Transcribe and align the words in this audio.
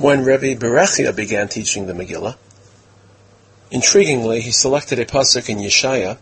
when 0.00 0.24
Rebbe 0.24 0.56
Berechia 0.56 1.14
began 1.14 1.48
teaching 1.48 1.86
the 1.86 1.92
Megillah, 1.92 2.36
intriguingly, 3.70 4.40
he 4.40 4.50
selected 4.50 4.98
a 4.98 5.04
pasuk 5.04 5.50
in 5.50 5.58
Yeshaya, 5.58 6.16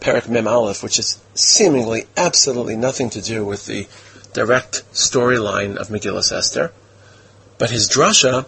Perak 0.00 0.28
Mem 0.28 0.48
Aleph, 0.48 0.82
which 0.82 0.96
has 0.96 1.20
seemingly 1.34 2.06
absolutely 2.16 2.76
nothing 2.76 3.08
to 3.10 3.22
do 3.22 3.44
with 3.44 3.66
the 3.66 3.86
direct 4.32 4.82
storyline 4.92 5.76
of 5.76 5.88
Megillah 5.88 6.32
Esther, 6.32 6.72
but 7.56 7.70
his 7.70 7.88
drasha 7.88 8.44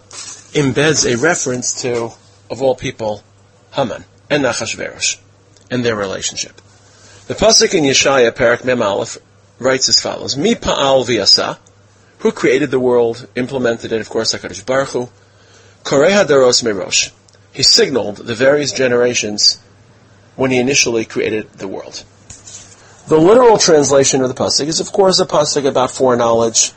embeds 0.53 1.09
a 1.09 1.17
reference 1.17 1.81
to, 1.81 2.11
of 2.49 2.61
all 2.61 2.75
people, 2.75 3.23
Haman 3.71 4.03
and 4.29 4.43
Achashverosh 4.43 5.17
and 5.69 5.85
their 5.85 5.95
relationship. 5.95 6.59
The 7.27 7.35
pasuk 7.35 7.73
in 7.73 7.85
Yeshaya, 7.85 8.35
Perak 8.35 8.65
Mem 8.65 8.81
Aleph, 8.81 9.17
writes 9.59 9.87
as 9.87 10.01
follows: 10.01 10.35
Mi 10.35 10.55
pa'al 10.55 11.05
v'yasa, 11.05 11.57
who 12.21 12.31
created 12.31 12.69
the 12.69 12.79
world, 12.79 13.27
implemented 13.35 13.91
it, 13.91 13.99
of 13.99 14.09
course, 14.09 14.33
Hakadosh 14.33 14.65
Baruch 14.65 14.89
Hu. 14.89 15.09
Korei 15.83 16.11
hadaros 16.11 16.63
merosh. 16.63 17.11
He 17.51 17.63
signaled 17.63 18.17
the 18.17 18.35
various 18.35 18.71
generations 18.71 19.59
when 20.35 20.51
he 20.51 20.59
initially 20.59 21.03
created 21.03 21.51
the 21.53 21.67
world. 21.67 22.03
The 23.07 23.17
literal 23.17 23.57
translation 23.57 24.21
of 24.21 24.29
the 24.29 24.35
pasuk 24.35 24.67
is, 24.67 24.79
of 24.79 24.91
course, 24.91 25.19
a 25.19 25.25
pasuk 25.25 25.67
about 25.67 25.89
foreknowledge 25.89 26.71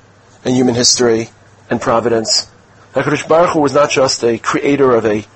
and 0.44 0.54
human 0.54 0.74
history 0.74 1.28
and 1.68 1.80
providence. 1.80 2.50
Hakadosh 2.94 3.28
Baruch 3.28 3.50
Hu 3.50 3.60
was 3.60 3.74
not 3.74 3.90
just 3.90 4.24
a 4.24 4.38
creator 4.38 4.94
of 4.94 5.04
a 5.04 5.26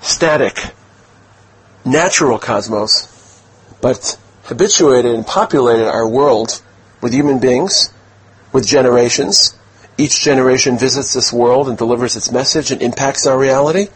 static, 0.00 0.58
natural 1.84 2.40
cosmos, 2.40 3.40
but 3.80 4.18
habituated 4.42 5.14
and 5.14 5.24
populated 5.24 5.88
our 5.88 6.06
world 6.08 6.60
with 7.00 7.12
human 7.12 7.38
beings, 7.38 7.92
with 8.52 8.66
generations. 8.66 9.56
Each 9.98 10.20
generation 10.20 10.78
visits 10.78 11.12
this 11.12 11.32
world 11.32 11.68
and 11.68 11.76
delivers 11.76 12.16
its 12.16 12.30
message 12.30 12.70
and 12.70 12.80
impacts 12.82 13.26
our 13.26 13.38
reality. 13.38 13.88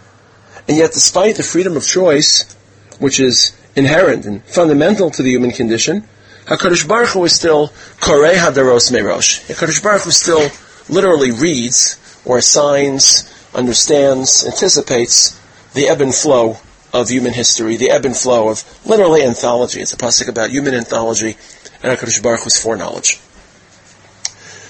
And 0.69 0.77
yet, 0.77 0.93
despite 0.93 1.37
the 1.37 1.43
freedom 1.43 1.77
of 1.77 1.87
choice, 1.87 2.53
which 2.99 3.21
is 3.21 3.57
inherent 3.77 4.25
and 4.25 4.43
fundamental 4.45 5.11
to 5.11 5.23
the 5.23 5.31
human 5.31 5.53
condition, 5.53 6.05
HaKadosh 6.47 6.87
Baruch 6.87 7.11
Hu 7.11 7.25
is 7.25 7.35
still 7.35 7.69
Korei 8.01 8.35
Hadaros 8.35 8.93
Merosh. 8.93 9.47
HaKadosh 9.49 9.83
Baruch 9.83 10.03
Hu 10.03 10.11
still 10.11 10.49
literally 10.89 11.33
reads 11.33 12.01
or 12.25 12.39
assigns, 12.39 13.33
understands, 13.55 14.45
anticipates 14.45 15.41
the 15.75 15.89
ebb 15.89 16.01
and 16.01 16.15
flow 16.15 16.59
of 16.93 17.09
human 17.09 17.33
history, 17.33 17.77
the 17.77 17.91
ebb 17.91 18.05
and 18.05 18.17
flow 18.17 18.49
of 18.49 18.65
literally 18.87 19.23
anthology. 19.23 19.81
It's 19.81 19.93
a 19.93 19.97
pasuk 19.97 20.29
about 20.29 20.51
human 20.51 20.75
anthology 20.75 21.37
and 21.83 21.99
HaKadosh 21.99 22.23
Baruch 22.23 22.41
Hu's 22.41 22.61
foreknowledge. 22.61 23.21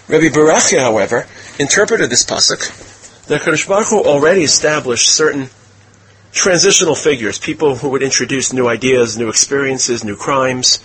Rabbi 0.09 0.27
Berachia, 0.29 0.83
however, 0.83 1.27
interpreted 1.59 2.11
this 2.11 2.25
pasuk 2.25 3.27
that 3.27 3.43
HaKadosh 3.43 3.67
Baruch 3.67 3.89
Hu 3.89 4.05
already 4.05 4.45
established 4.45 5.09
certain 5.09 5.51
transitional 6.31 6.95
figures, 6.95 7.41
people 7.41 7.75
who 7.75 7.89
would 7.89 8.05
introduce 8.05 8.53
new 8.53 8.69
ideas, 8.69 9.19
new 9.19 9.29
experiences, 9.29 10.05
new 10.05 10.15
crimes, 10.15 10.79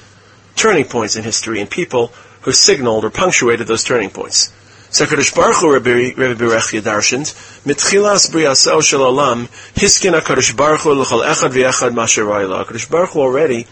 turning 0.55 0.85
points 0.85 1.15
in 1.15 1.23
history, 1.23 1.61
and 1.61 1.69
people 1.69 2.11
who 2.41 2.51
signaled 2.51 3.05
or 3.05 3.11
punctuated 3.11 3.67
those 3.67 3.83
turning 3.83 4.09
points. 4.09 4.51
So 4.89 5.05
HaKadosh 5.05 5.35
Baruch 5.35 5.57
Hu, 5.57 5.71
Rabbi, 5.71 6.13
Rabbi 6.17 6.41
Berechia 6.41 6.81
darshaned, 6.81 7.31
mitchilas 7.63 8.31
briaseo 8.31 8.81
shel 8.81 9.01
olam, 9.01 9.45
hiskin 9.75 10.19
HaKadosh 10.19 10.57
Baruch 10.57 10.81
Hu 10.81 10.93
l'chol 10.93 11.23
echad 11.23 11.51
v'echad 11.51 11.93
masher 11.93 12.25
HaKadosh 12.25 12.89
Baruch 12.89 13.11
Hu 13.11 13.19
already 13.19 13.67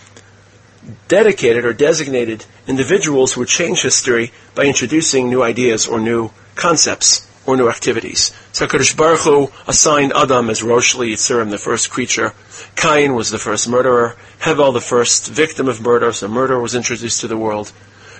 dedicated 1.08 1.66
or 1.66 1.74
designated 1.74 2.46
individuals 2.68 3.34
who 3.34 3.42
would 3.42 3.50
change 3.50 3.82
history 3.82 4.32
by 4.56 4.64
introducing 4.64 5.30
new 5.30 5.44
ideas 5.44 5.88
or 5.88 6.00
new 6.00 6.32
concepts 6.56 7.28
or 7.46 7.58
new 7.58 7.70
activities. 7.70 8.32
So 8.52 8.68
HaKadosh 8.68 8.96
Baruch 8.96 9.22
Hu 9.22 9.52
assigned 9.68 10.14
Adam 10.16 10.50
as 10.50 10.62
Rosh 10.62 10.96
Yitzurim, 10.96 11.50
the 11.50 11.58
first 11.58 11.90
creature. 11.90 12.34
Cain 12.76 13.16
was 13.16 13.30
the 13.32 13.40
first 13.40 13.68
murderer. 13.68 14.16
Hevel, 14.42 14.73
the 14.73 14.82
first 14.82 15.28
victim 15.28 15.68
of 15.68 15.82
murder, 15.82 16.14
so 16.14 16.28
murder 16.28 16.60
was 16.60 16.76
introduced 16.76 17.22
to 17.22 17.28
the 17.28 17.38
world. 17.38 17.72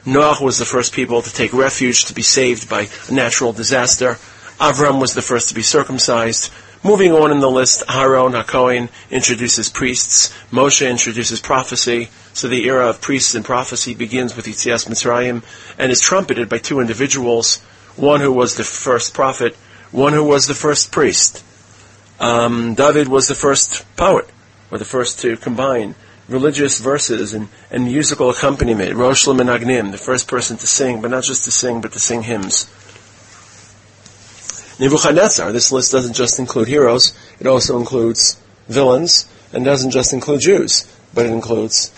Noach 0.06 0.42
was 0.42 0.58
the 0.58 0.66
first 0.66 0.94
people 0.94 1.22
to 1.22 1.34
take 1.34 1.54
refuge 1.54 2.06
to 2.06 2.14
be 2.14 2.22
saved 2.22 2.70
by 2.70 2.88
a 3.08 3.14
natural 3.14 3.54
disaster. 3.54 4.18
Avram 4.60 5.00
was 5.00 5.14
the 5.14 5.22
first 5.22 5.50
to 5.50 5.56
be 5.56 5.62
circumcised. 5.62 6.52
Moving 6.84 7.12
on 7.12 7.32
in 7.32 7.42
the 7.42 7.52
list, 7.52 7.84
Aaron 7.90 8.32
HaKohen 8.32 8.90
introduces 9.12 9.70
priests. 9.70 10.34
Moshe 10.52 10.90
introduces 10.90 11.42
prophecy. 11.42 12.10
So 12.34 12.48
the 12.48 12.66
era 12.66 12.88
of 12.88 13.02
priests 13.02 13.36
and 13.36 13.44
prophecy 13.44 13.94
begins 13.94 14.36
with 14.36 14.46
Yitzias 14.46 14.88
Mitzrayim 14.88 15.44
and 15.78 15.92
is 15.92 16.02
trumpeted 16.02 16.50
by 16.50 16.60
two 16.60 16.80
individuals. 16.80 17.58
One 17.96 18.22
who 18.22 18.32
was 18.32 18.56
the 18.56 18.64
first 18.64 19.14
prophet, 19.14 19.56
one 19.92 20.14
who 20.14 20.24
was 20.24 20.48
the 20.48 20.54
first 20.54 20.92
priest. 20.92 21.44
Um, 22.20 22.76
David 22.76 23.08
was 23.08 23.28
the 23.28 23.36
first 23.36 23.86
poet, 23.96 24.30
or 24.72 24.78
the 24.78 24.86
first 24.86 25.20
to 25.22 25.38
combine 25.38 25.96
religious 26.28 26.80
verses 26.80 27.34
and, 27.34 27.50
and 27.72 27.86
musical 27.86 28.30
accompaniment. 28.30 28.96
Rosh 28.96 29.28
Agnim, 29.28 29.92
the 29.92 29.98
first 29.98 30.28
person 30.28 30.58
to 30.58 30.68
sing, 30.68 31.02
but 31.02 31.12
not 31.12 31.24
just 31.24 31.46
to 31.46 31.52
sing, 31.52 31.82
but 31.82 31.92
to 31.94 32.00
sing 32.00 32.24
hymns. 32.24 32.70
Nebuchadnezzar, 34.80 35.52
this 35.52 35.72
list 35.72 35.92
doesn't 35.92 36.14
just 36.14 36.40
include 36.40 36.68
heroes, 36.68 37.18
it 37.40 37.48
also 37.48 37.78
includes 37.78 38.40
villains, 38.68 39.28
and 39.52 39.66
doesn't 39.66 39.92
just 39.92 40.14
include 40.14 40.42
Jews, 40.42 40.88
but 41.14 41.26
it 41.26 41.34
includes 41.34 41.90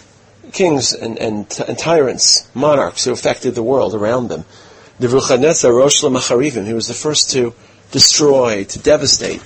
kings 0.52 0.94
and, 0.94 1.18
and, 1.18 1.48
and 1.68 1.78
tyrants, 1.78 2.48
monarchs 2.54 3.06
who 3.06 3.12
affected 3.12 3.56
the 3.56 3.64
world 3.64 3.94
around 3.96 4.28
them. 4.28 4.46
Nebuchadnezzar, 5.00 5.74
Rosh 5.74 6.04
Lamacharivim, 6.04 6.66
he 6.66 6.74
was 6.74 6.88
the 6.88 6.94
first 6.94 7.32
to 7.32 7.54
destroy, 7.92 8.64
to 8.66 8.80
devastate 8.80 9.42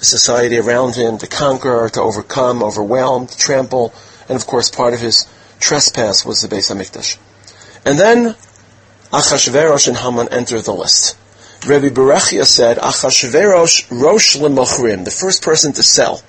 society 0.00 0.58
around 0.58 0.94
him, 0.94 1.18
to 1.18 1.26
conquer, 1.26 1.88
to 1.92 2.00
overcome, 2.00 2.62
overwhelm, 2.62 3.26
to 3.26 3.36
trample, 3.36 3.92
and 4.28 4.36
of 4.36 4.46
course 4.46 4.70
part 4.70 4.94
of 4.94 5.00
his 5.00 5.26
trespass 5.60 6.24
was 6.24 6.42
the 6.42 6.48
Beis 6.48 6.70
Hamikdash. 6.70 7.18
And 7.84 7.98
then 7.98 8.36
Achashverosh 9.12 9.88
and 9.88 9.96
Haman 9.96 10.28
enter 10.30 10.60
the 10.60 10.72
list. 10.72 11.16
Rabbi 11.66 11.88
Berechia 11.88 12.44
said, 12.44 12.78
Achashverosh 12.78 13.90
Rosh 13.90 14.36
Lemochrim, 14.36 15.04
the 15.04 15.10
first 15.10 15.42
person 15.42 15.72
to 15.72 15.82
sell. 15.82 16.22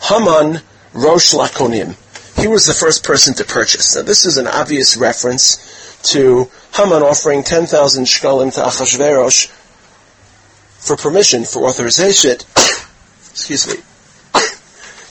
Haman 0.00 0.60
Rosh 0.92 1.32
Lakonim. 1.32 1.96
He 2.36 2.48
was 2.48 2.66
the 2.66 2.74
first 2.74 3.04
person 3.04 3.34
to 3.34 3.44
purchase. 3.44 3.94
Now 3.94 4.02
this 4.02 4.24
is 4.24 4.36
an 4.36 4.46
obvious 4.46 4.96
reference 4.96 6.00
to 6.02 6.50
Haman 6.74 7.02
offering 7.02 7.44
10,000 7.44 8.04
shkalim 8.04 8.52
to 8.54 8.60
Achashverosh 8.60 9.48
for 10.78 10.96
permission, 10.96 11.44
for 11.44 11.64
authorization, 11.64 12.32
excuse 13.30 13.68
me, 13.68 13.74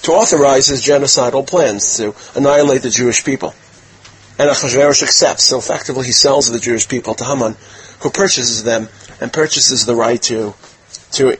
to 0.01 0.11
authorize 0.11 0.67
his 0.67 0.85
genocidal 0.85 1.47
plans 1.47 1.97
to 1.97 2.13
annihilate 2.35 2.81
the 2.81 2.89
Jewish 2.89 3.23
people. 3.23 3.53
And 4.38 4.49
Achashverosh 4.49 5.03
accepts, 5.03 5.45
so 5.45 5.59
effectively 5.59 6.05
he 6.05 6.11
sells 6.11 6.51
the 6.51 6.59
Jewish 6.59 6.88
people 6.88 7.13
to 7.15 7.23
Haman, 7.23 7.55
who 8.01 8.09
purchases 8.09 8.63
them 8.63 8.89
and 9.21 9.31
purchases 9.31 9.85
the 9.85 9.95
right 9.95 10.21
to, 10.23 10.53
to 11.13 11.38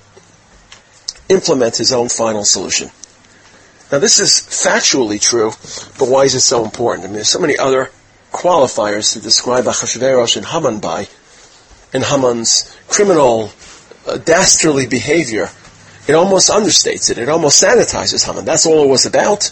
implement 1.28 1.78
his 1.78 1.92
own 1.92 2.08
final 2.10 2.46
solution. 2.46 2.90
Now 3.92 4.00
this 4.00 4.20
is 4.20 4.32
factually 4.32 5.22
true, 5.22 5.52
but 6.00 6.08
why 6.08 6.24
is 6.24 6.36
it 6.36 6.42
so 6.42 6.64
important? 6.64 7.06
I 7.06 7.08
mean, 7.08 7.16
there's 7.16 7.28
so 7.28 7.40
many 7.40 7.58
other 7.58 7.92
qualifiers 8.32 9.14
to 9.14 9.20
describe 9.20 9.66
Achashverosh 9.66 10.38
and 10.38 10.46
Haman 10.46 10.80
by, 10.80 11.08
and 11.94 12.04
Haman's 12.04 12.76
criminal, 12.88 13.52
uh, 14.08 14.18
dastardly 14.18 14.88
behavior. 14.88 15.50
It 16.08 16.14
almost 16.14 16.50
understates 16.50 17.12
it. 17.12 17.18
It 17.18 17.30
almost 17.30 17.62
sanitizes 17.62 18.26
Haman. 18.26 18.46
That's 18.46 18.66
all 18.66 18.84
it 18.86 18.90
was 18.90 19.06
about. 19.06 19.52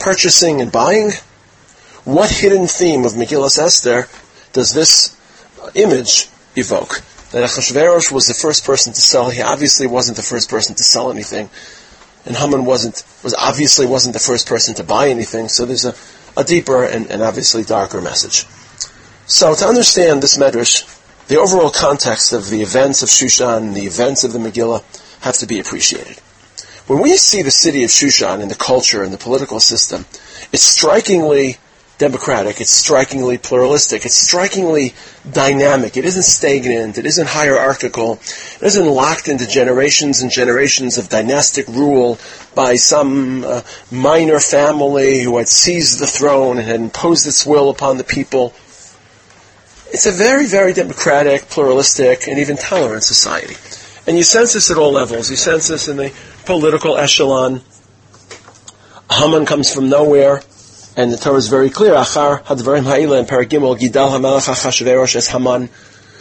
Purchasing 0.00 0.60
and 0.60 0.72
buying. 0.72 1.12
What 2.04 2.30
hidden 2.30 2.66
theme 2.66 3.04
of 3.04 3.12
Megillah 3.12 3.56
Esther 3.58 4.08
does 4.52 4.74
this 4.74 5.16
image 5.74 6.28
evoke? 6.56 7.02
that 7.30 7.44
Achashverosh 7.44 8.10
was 8.10 8.26
the 8.26 8.34
first 8.34 8.64
person 8.64 8.92
to 8.92 9.00
sell. 9.00 9.30
He 9.30 9.42
obviously 9.42 9.86
wasn't 9.86 10.16
the 10.16 10.22
first 10.22 10.48
person 10.48 10.74
to 10.76 10.84
sell 10.84 11.10
anything, 11.10 11.50
and 12.28 12.36
Haman 12.36 12.64
wasn't 12.64 13.02
was 13.24 13.34
obviously 13.34 13.86
wasn't 13.86 14.12
the 14.12 14.20
first 14.20 14.46
person 14.46 14.74
to 14.76 14.84
buy 14.84 15.08
anything. 15.08 15.48
So 15.48 15.64
there's 15.64 15.86
a, 15.86 15.94
a 16.36 16.44
deeper 16.44 16.84
and, 16.84 17.10
and 17.10 17.22
obviously 17.22 17.64
darker 17.64 18.00
message. 18.00 18.46
So 19.26 19.54
to 19.54 19.64
understand 19.66 20.22
this 20.22 20.38
medrash, 20.38 20.86
the 21.26 21.38
overall 21.38 21.70
context 21.70 22.32
of 22.32 22.50
the 22.50 22.62
events 22.62 23.02
of 23.02 23.08
Shushan, 23.08 23.74
the 23.74 23.86
events 23.86 24.24
of 24.24 24.32
the 24.32 24.38
Megillah, 24.38 24.84
have 25.22 25.36
to 25.38 25.46
be 25.46 25.58
appreciated. 25.58 26.18
When 26.86 27.00
we 27.02 27.16
see 27.16 27.42
the 27.42 27.50
city 27.50 27.82
of 27.84 27.90
Shushan 27.90 28.40
and 28.40 28.50
the 28.50 28.54
culture 28.54 29.02
and 29.02 29.12
the 29.12 29.18
political 29.18 29.60
system, 29.60 30.06
it's 30.52 30.62
strikingly 30.62 31.56
democratic. 31.98 32.60
It's 32.60 32.70
strikingly 32.70 33.38
pluralistic. 33.38 34.06
It's 34.06 34.16
strikingly 34.16 34.94
dynamic. 35.30 35.96
It 35.96 36.04
isn't 36.04 36.22
stagnant. 36.22 36.96
It 36.96 37.06
isn't 37.06 37.28
hierarchical. 37.28 38.14
It 38.14 38.62
isn't 38.62 38.86
locked 38.86 39.28
into 39.28 39.46
generations 39.46 40.22
and 40.22 40.30
generations 40.30 40.96
of 40.96 41.08
dynastic 41.08 41.66
rule 41.68 42.18
by 42.54 42.76
some 42.76 43.44
uh, 43.44 43.62
minor 43.90 44.38
family 44.40 45.22
who 45.22 45.38
had 45.38 45.48
seized 45.48 46.00
the 46.00 46.06
throne 46.06 46.58
and 46.58 46.66
had 46.66 46.80
imposed 46.80 47.26
its 47.26 47.44
will 47.44 47.68
upon 47.68 47.98
the 47.98 48.04
people. 48.04 48.54
It's 49.90 50.06
a 50.06 50.12
very, 50.12 50.46
very 50.46 50.72
democratic, 50.72 51.48
pluralistic, 51.48 52.28
and 52.28 52.38
even 52.38 52.56
tolerant 52.56 53.04
society. 53.04 53.56
And 54.06 54.16
you 54.16 54.22
sense 54.22 54.52
this 54.52 54.70
at 54.70 54.78
all 54.78 54.92
levels. 54.92 55.30
You 55.30 55.36
sense 55.36 55.68
this 55.68 55.88
in 55.88 55.96
the 55.96 56.12
political 56.46 56.96
echelon. 56.96 57.62
Haman 59.10 59.46
comes 59.46 59.72
from 59.72 59.88
nowhere, 59.88 60.42
and 60.98 61.12
the 61.12 61.16
Torah 61.16 61.36
is 61.36 61.46
very 61.46 61.70
clear. 61.70 61.94
Achar 61.94 62.42
hadvarim 62.42 62.82
ha'ila 62.82 63.20
in 63.20 63.24
Paragimel 63.24 63.78
Gidal 63.78 64.10
Hamelach 64.10 64.48
Achashverosh 64.48 65.14
as 65.14 65.28
Haman. 65.28 65.68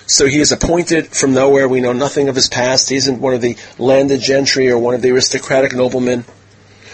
So 0.05 0.27
he 0.27 0.39
is 0.39 0.51
appointed 0.51 1.07
from 1.07 1.33
nowhere. 1.33 1.67
We 1.67 1.81
know 1.81 1.93
nothing 1.93 2.29
of 2.29 2.35
his 2.35 2.47
past. 2.47 2.87
He 2.87 2.95
isn't 2.95 3.19
one 3.19 3.33
of 3.33 3.41
the 3.41 3.57
landed 3.79 4.21
gentry 4.21 4.69
or 4.69 4.77
one 4.77 4.93
of 4.93 5.01
the 5.01 5.09
aristocratic 5.09 5.73
noblemen. 5.73 6.25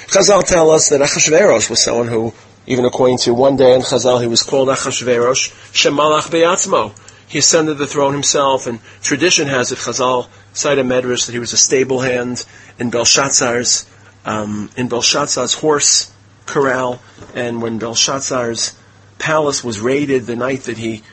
Chazal 0.08 0.46
tell 0.46 0.72
us 0.72 0.88
that 0.90 1.02
Achashverosh 1.02 1.70
was 1.70 1.84
someone 1.84 2.08
who, 2.08 2.34
even 2.68 2.86
according 2.86 3.18
to 3.18 3.34
one 3.34 3.58
day 3.58 3.76
in 3.76 3.82
Chazal, 3.82 4.22
he 4.22 4.28
was 4.28 4.44
called 4.44 4.70
Achashverosh 4.70 5.52
Shemalach 5.74 6.32
Be'atzmo. 6.32 6.98
He 7.28 7.40
ascended 7.40 7.78
the 7.80 7.88
throne 7.88 8.14
himself, 8.14 8.66
and 8.66 8.80
tradition 9.02 9.50
has 9.50 9.74
it, 9.74 9.80
Chazal 9.80 10.30
cite 10.54 10.80
a 10.80 10.84
medrash 10.84 11.26
that 11.26 11.34
he 11.34 11.40
was 11.40 11.52
a 11.52 11.58
stable 11.58 12.00
hand 12.00 12.46
in 12.80 12.92
Belshazzar's, 12.92 13.86
um, 14.24 14.70
in 14.78 14.88
Belshazzar's 14.88 15.56
horse 15.56 16.13
corral, 16.46 17.02
and 17.34 17.62
when 17.62 17.80
Belshazzar's 17.80 18.76
palace 19.20 19.64
was 19.64 19.80
raided 19.80 20.26
the 20.26 20.36
night 20.36 20.64
that 20.64 20.78
he 20.78 21.04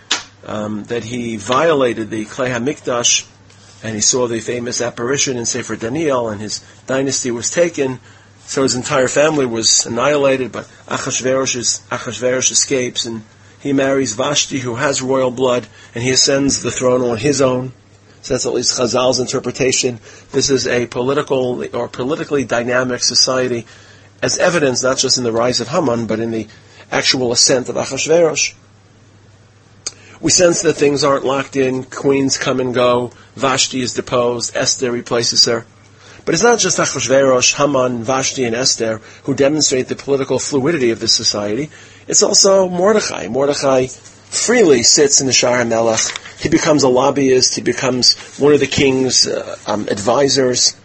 um, 0.46 0.84
that 0.84 1.04
he 1.04 1.36
violated 1.36 2.10
the 2.10 2.24
Klei 2.24 2.50
Hamikdash, 2.50 3.26
and 3.82 3.94
he 3.94 4.00
saw 4.00 4.26
the 4.26 4.40
famous 4.40 4.80
apparition 4.80 5.36
in 5.36 5.46
Sefer 5.46 5.76
Daniel, 5.76 6.28
and 6.28 6.40
his 6.40 6.64
dynasty 6.86 7.30
was 7.30 7.50
taken. 7.50 8.00
So 8.46 8.62
his 8.62 8.74
entire 8.74 9.06
family 9.06 9.46
was 9.46 9.86
annihilated, 9.86 10.50
but 10.50 10.64
Achashverosh, 10.86 11.82
Achashverosh 11.88 12.50
escapes, 12.50 13.06
and 13.06 13.22
he 13.60 13.72
marries 13.72 14.14
Vashti, 14.14 14.58
who 14.58 14.74
has 14.74 15.02
royal 15.02 15.30
blood, 15.30 15.66
and 15.94 16.02
he 16.02 16.10
ascends 16.10 16.62
the 16.62 16.70
throne 16.70 17.02
on 17.02 17.18
his 17.18 17.40
own. 17.40 17.72
So 18.22 18.34
that's 18.34 18.46
at 18.46 18.52
least 18.52 18.78
Chazal's 18.78 19.20
interpretation. 19.20 20.00
This 20.32 20.50
is 20.50 20.66
a 20.66 20.86
political 20.86 21.64
or 21.74 21.88
politically 21.88 22.44
dynamic 22.44 23.02
society, 23.02 23.66
as 24.22 24.38
evidence 24.38 24.82
not 24.82 24.98
just 24.98 25.18
in 25.18 25.24
the 25.24 25.32
rise 25.32 25.60
of 25.60 25.68
Haman, 25.68 26.06
but 26.06 26.20
in 26.20 26.30
the 26.30 26.48
actual 26.90 27.32
ascent 27.32 27.68
of 27.68 27.76
Achashverosh. 27.76 28.54
We 30.20 30.30
sense 30.30 30.62
that 30.62 30.74
things 30.74 31.02
aren't 31.02 31.24
locked 31.24 31.56
in. 31.56 31.84
Queens 31.84 32.36
come 32.36 32.60
and 32.60 32.74
go. 32.74 33.12
Vashti 33.36 33.80
is 33.80 33.94
deposed. 33.94 34.54
Esther 34.54 34.92
replaces 34.92 35.46
her. 35.46 35.64
But 36.26 36.34
it's 36.34 36.42
not 36.42 36.58
just 36.58 36.78
Achashverosh, 36.78 37.54
Haman, 37.54 38.04
Vashti, 38.04 38.44
and 38.44 38.54
Esther 38.54 39.00
who 39.24 39.34
demonstrate 39.34 39.88
the 39.88 39.96
political 39.96 40.38
fluidity 40.38 40.90
of 40.90 41.00
this 41.00 41.14
society. 41.14 41.70
It's 42.06 42.22
also 42.22 42.68
Mordechai. 42.68 43.28
Mordechai 43.28 43.86
freely 43.86 44.82
sits 44.82 45.20
in 45.20 45.26
the 45.26 45.32
Shar 45.32 45.64
Melech. 45.64 46.00
He 46.38 46.48
becomes 46.50 46.82
a 46.82 46.88
lobbyist. 46.88 47.54
He 47.54 47.62
becomes 47.62 48.16
one 48.38 48.52
of 48.52 48.60
the 48.60 48.66
king's 48.66 49.26
uh, 49.26 49.56
um, 49.66 49.88
advisors. 49.88 50.76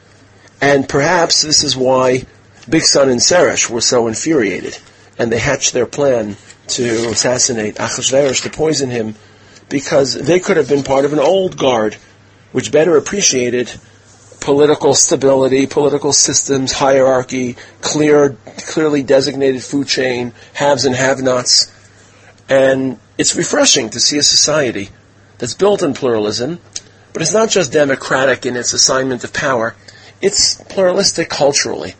And 0.61 0.87
perhaps 0.87 1.41
this 1.41 1.63
is 1.63 1.75
why 1.75 2.25
Bigsan 2.69 3.11
and 3.11 3.19
Seresh 3.19 3.69
were 3.69 3.81
so 3.81 4.07
infuriated. 4.07 4.77
And 5.17 5.31
they 5.31 5.39
hatched 5.39 5.73
their 5.73 5.85
plan 5.85 6.35
to 6.67 7.09
assassinate 7.09 7.75
Achashverosh, 7.75 8.43
to 8.43 8.49
poison 8.49 8.89
him, 8.89 9.15
because 9.69 10.13
they 10.13 10.39
could 10.39 10.57
have 10.57 10.67
been 10.67 10.83
part 10.83 11.05
of 11.05 11.13
an 11.13 11.19
old 11.19 11.57
guard, 11.57 11.95
which 12.51 12.71
better 12.71 12.97
appreciated 12.97 13.71
political 14.41 14.93
stability, 14.93 15.65
political 15.65 16.13
systems, 16.13 16.71
hierarchy, 16.71 17.55
clear, 17.81 18.37
clearly 18.57 19.01
designated 19.01 19.63
food 19.63 19.87
chain, 19.87 20.33
haves 20.53 20.85
and 20.85 20.95
have-nots. 20.95 21.71
And 22.47 22.99
it's 23.17 23.35
refreshing 23.35 23.89
to 23.91 23.99
see 23.99 24.17
a 24.17 24.23
society 24.23 24.89
that's 25.37 25.55
built 25.55 25.81
on 25.81 25.93
pluralism, 25.93 26.59
but 27.11 27.21
it's 27.21 27.33
not 27.33 27.49
just 27.49 27.71
democratic 27.71 28.45
in 28.45 28.55
its 28.55 28.73
assignment 28.73 29.23
of 29.23 29.33
power, 29.33 29.75
it's 30.21 30.61
pluralistic 30.63 31.29
culturally. 31.29 31.95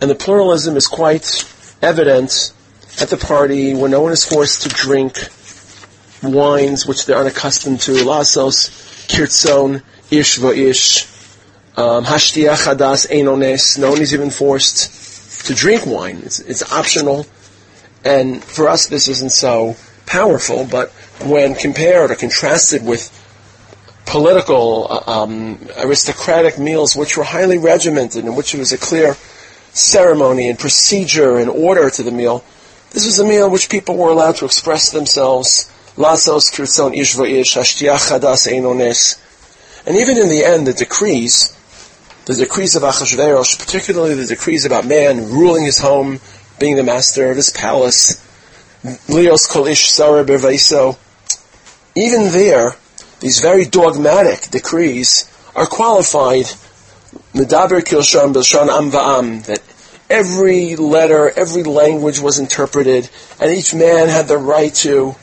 And 0.00 0.10
the 0.10 0.14
pluralism 0.14 0.76
is 0.76 0.86
quite 0.86 1.44
evident 1.82 2.52
at 3.00 3.08
the 3.08 3.16
party 3.16 3.74
where 3.74 3.88
no 3.88 4.00
one 4.00 4.12
is 4.12 4.24
forced 4.24 4.62
to 4.62 4.68
drink 4.68 5.16
wines 6.22 6.86
which 6.86 7.06
they're 7.06 7.18
unaccustomed 7.18 7.80
to, 7.80 7.92
lasos, 7.92 8.70
kirtzon, 9.08 9.82
ish 10.10 10.38
ish, 10.38 11.06
um, 11.76 12.04
hashtiach 12.04 12.66
hadas. 12.66 13.78
No 13.78 13.90
one 13.90 14.02
is 14.02 14.14
even 14.14 14.30
forced 14.30 15.46
to 15.46 15.54
drink 15.54 15.86
wine. 15.86 16.20
It's, 16.24 16.40
it's 16.40 16.72
optional. 16.72 17.26
And 18.04 18.42
for 18.42 18.68
us, 18.68 18.86
this 18.86 19.08
isn't 19.08 19.32
so 19.32 19.76
powerful, 20.06 20.64
but 20.64 20.90
when 21.22 21.54
compared 21.54 22.10
or 22.10 22.14
contrasted 22.14 22.84
with 22.84 23.16
political, 24.06 24.86
uh, 24.90 25.22
um, 25.22 25.58
aristocratic 25.78 26.58
meals, 26.58 26.96
which 26.96 27.16
were 27.16 27.24
highly 27.24 27.58
regimented, 27.58 28.24
in 28.24 28.34
which 28.34 28.54
was 28.54 28.72
a 28.72 28.78
clear 28.78 29.16
ceremony 29.72 30.48
and 30.48 30.58
procedure 30.58 31.36
and 31.36 31.48
order 31.48 31.90
to 31.90 32.02
the 32.02 32.10
meal, 32.10 32.44
this 32.90 33.06
was 33.06 33.18
a 33.18 33.24
meal 33.24 33.46
in 33.46 33.52
which 33.52 33.70
people 33.70 33.96
were 33.96 34.10
allowed 34.10 34.36
to 34.36 34.44
express 34.44 34.90
themselves. 34.90 35.70
Lasos. 35.96 36.50
And 39.86 39.96
even 39.96 40.18
in 40.18 40.28
the 40.28 40.44
end, 40.44 40.66
the 40.66 40.72
decrees, 40.72 41.56
the 42.26 42.34
decrees 42.34 42.76
of 42.76 42.82
Achashverosh, 42.82 43.58
particularly 43.58 44.14
the 44.14 44.26
decrees 44.26 44.64
about 44.64 44.86
man 44.86 45.30
ruling 45.30 45.64
his 45.64 45.78
home, 45.78 46.20
being 46.58 46.76
the 46.76 46.82
master 46.82 47.30
of 47.30 47.36
his 47.36 47.50
palace, 47.50 48.26
Leos 49.08 49.46
kol 49.46 49.66
ish 49.66 49.90
sarah 49.90 50.24
bervaiso, 50.24 50.96
even 51.94 52.32
there, 52.32 52.76
these 53.20 53.40
very 53.40 53.64
dogmatic 53.64 54.50
decrees 54.50 55.30
are 55.54 55.66
qualified 55.66 56.46
Medaber 57.34 57.80
kilshon 57.80 58.32
b'lshon 58.32 58.68
am 58.68 58.90
va'am, 58.90 59.44
that 59.46 59.62
every 60.08 60.76
letter, 60.76 61.30
every 61.36 61.62
language 61.62 62.20
was 62.20 62.38
interpreted, 62.38 63.08
and 63.40 63.52
each 63.52 63.74
man 63.74 64.08
had 64.08 64.28
the 64.28 64.38
right 64.38 64.74
to 64.74 65.14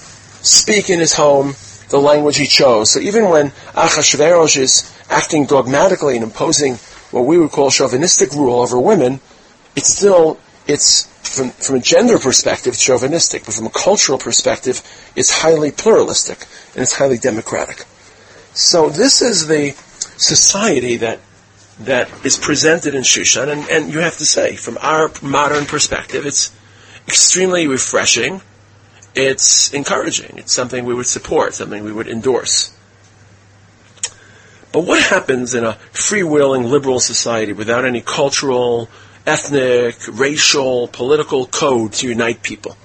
speak 0.42 0.90
in 0.90 1.00
his 1.00 1.14
home 1.14 1.56
the 1.90 2.00
language 2.00 2.38
he 2.38 2.48
chose. 2.48 2.92
So 2.92 3.00
even 3.00 3.30
when 3.30 3.50
Achashverosh 3.74 4.58
is 4.58 4.94
acting 5.10 5.46
dogmatically 5.46 6.16
and 6.16 6.24
imposing 6.24 6.76
what 7.12 7.22
we 7.26 7.38
would 7.38 7.52
call 7.52 7.70
chauvinistic 7.70 8.34
rule 8.34 8.62
over 8.62 8.80
women, 8.80 9.20
it's 9.76 9.96
still, 9.96 10.40
it's, 10.68 11.06
from, 11.22 11.52
from 11.52 11.78
a 11.78 11.80
gender 11.80 12.20
perspective, 12.20 12.74
it's 12.74 12.84
chauvinistic, 12.84 13.46
but 13.46 13.54
from 13.54 13.68
a 13.68 13.70
cultural 13.70 14.18
perspective, 14.18 14.82
it's 15.16 15.30
highly 15.30 15.72
pluralistic, 15.72 16.46
and 16.74 16.84
it's 16.84 16.94
highly 16.94 17.18
democratic. 17.18 17.86
So 18.54 18.90
this 18.90 19.22
is 19.22 19.48
the 19.48 19.72
society 20.18 20.98
that 20.98 21.20
that 21.82 22.10
is 22.26 22.38
presented 22.38 22.96
in 22.96 23.04
Shushan, 23.04 23.50
and, 23.50 23.70
and 23.70 23.94
you 23.94 24.00
have 24.00 24.18
to 24.18 24.26
say, 24.26 24.56
from 24.56 24.78
our 24.82 25.12
modern 25.22 25.66
perspective, 25.66 26.26
it's 26.26 26.52
extremely 27.08 27.68
refreshing. 27.68 28.42
It's 29.16 29.74
encouraging. 29.74 30.38
It's 30.38 30.54
something 30.54 30.86
we 30.86 30.94
would 30.94 31.08
support, 31.08 31.54
something 31.54 31.84
we 31.84 31.92
would 31.92 32.08
endorse. 32.08 32.76
But 34.72 34.86
what 34.86 35.02
happens 35.02 35.56
in 35.56 35.64
a 35.64 35.74
free-willing 35.92 36.64
liberal 36.66 37.00
society 37.00 37.54
without 37.54 37.86
any 37.86 38.02
cultural, 38.02 38.90
ethnic, 39.26 39.96
racial, 40.12 40.88
political 40.88 41.46
code 41.48 41.94
to 41.94 42.08
unite 42.08 42.44
people? 42.44 42.78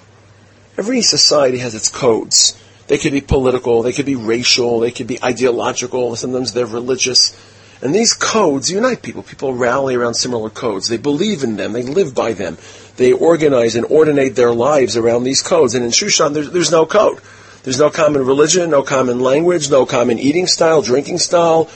Every 0.79 1.03
society 1.03 1.59
has 1.59 1.75
its 1.75 1.89
codes. 1.89 2.59
They 2.87 2.99
could 2.99 3.13
be 3.13 3.21
political, 3.21 3.83
they 3.83 3.93
could 3.93 4.07
be 4.07 4.17
racial, 4.17 4.81
they 4.81 4.91
could 4.91 5.07
be 5.07 5.23
ideological, 5.23 6.17
sometimes 6.17 6.53
they're 6.53 6.67
religious. 6.67 7.37
And 7.83 7.93
these 7.93 8.15
codes 8.15 8.71
unite 8.71 9.03
people. 9.03 9.25
People 9.25 9.55
rally 9.55 9.97
around 9.97 10.15
similar 10.15 10.51
codes. 10.51 10.89
They 10.89 10.99
believe 10.99 11.43
in 11.43 11.57
them. 11.57 11.73
They 11.73 11.83
live 11.83 12.15
by 12.15 12.33
them. 12.33 12.57
They 12.97 13.12
organize 13.12 13.75
and 13.75 13.85
ordinate 13.87 14.37
their 14.37 14.53
lives 14.53 14.97
around 14.97 15.25
these 15.25 15.43
codes. 15.43 15.75
And 15.75 15.85
in 15.85 15.91
Shushan, 15.91 16.33
there's, 16.33 16.51
there's 16.51 16.71
no 16.71 16.87
code. 16.87 17.21
There's 17.65 17.81
no 17.81 17.91
common 17.91 18.25
religion, 18.25 18.71
no 18.71 18.83
common 18.83 19.21
language, 19.21 19.69
no 19.69 19.85
common 19.85 20.21
eating 20.21 20.47
style, 20.47 20.81
drinking 20.81 21.19
style. 21.19 21.69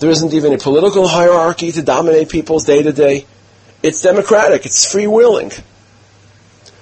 There 0.00 0.10
isn't 0.10 0.34
even 0.34 0.52
a 0.52 0.58
political 0.58 1.06
hierarchy 1.06 1.70
to 1.72 1.82
dominate 1.82 2.28
people's 2.28 2.64
day 2.64 2.82
to 2.82 2.92
day. 2.92 3.26
It's 3.82 4.02
democratic. 4.02 4.66
It's 4.66 4.90
free 4.90 5.06
willing. 5.06 5.52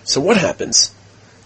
So 0.05 0.21
what 0.21 0.39
happens? 0.39 0.95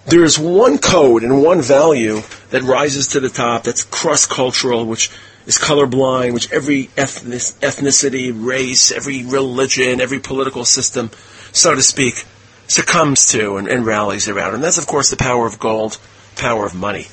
There 0.07 0.25
is 0.25 0.39
one 0.39 0.79
code 0.79 1.25
and 1.25 1.43
one 1.43 1.61
value 1.61 2.23
that 2.51 2.63
rises 2.63 3.09
to 3.09 3.21
the 3.21 3.29
top 3.29 3.65
that's 3.65 3.85
cross 3.85 4.27
cultural, 4.27 4.85
which 4.87 5.11
is 5.51 5.59
colorblind, 5.59 6.33
which 6.33 6.53
every 6.53 6.89
ethnic, 6.97 7.41
ethnicity, 7.61 8.33
race, 8.33 8.93
every 8.93 9.25
religion, 9.25 10.01
every 10.01 10.21
political 10.21 10.65
system, 10.65 11.11
so 11.51 11.75
to 11.75 11.83
speak, 11.83 12.25
succumbs 12.69 13.27
to 13.27 13.57
and, 13.57 13.67
and 13.67 13.85
rallies 13.85 14.29
around. 14.29 14.55
And 14.55 14.63
that's, 14.63 14.79
of 14.79 14.87
course, 14.87 15.11
the 15.11 15.17
power 15.17 15.47
of 15.47 15.59
gold, 15.59 15.99
power 16.37 16.65
of 16.65 16.77
money. 16.77 17.09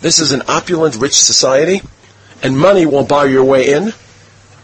This 0.00 0.18
is 0.18 0.32
an 0.32 0.42
opulent, 0.48 0.96
rich 0.96 1.12
society, 1.12 1.82
and 2.42 2.58
money 2.58 2.86
will 2.86 3.04
buy 3.04 3.26
your 3.26 3.44
way 3.44 3.70
in. 3.70 3.92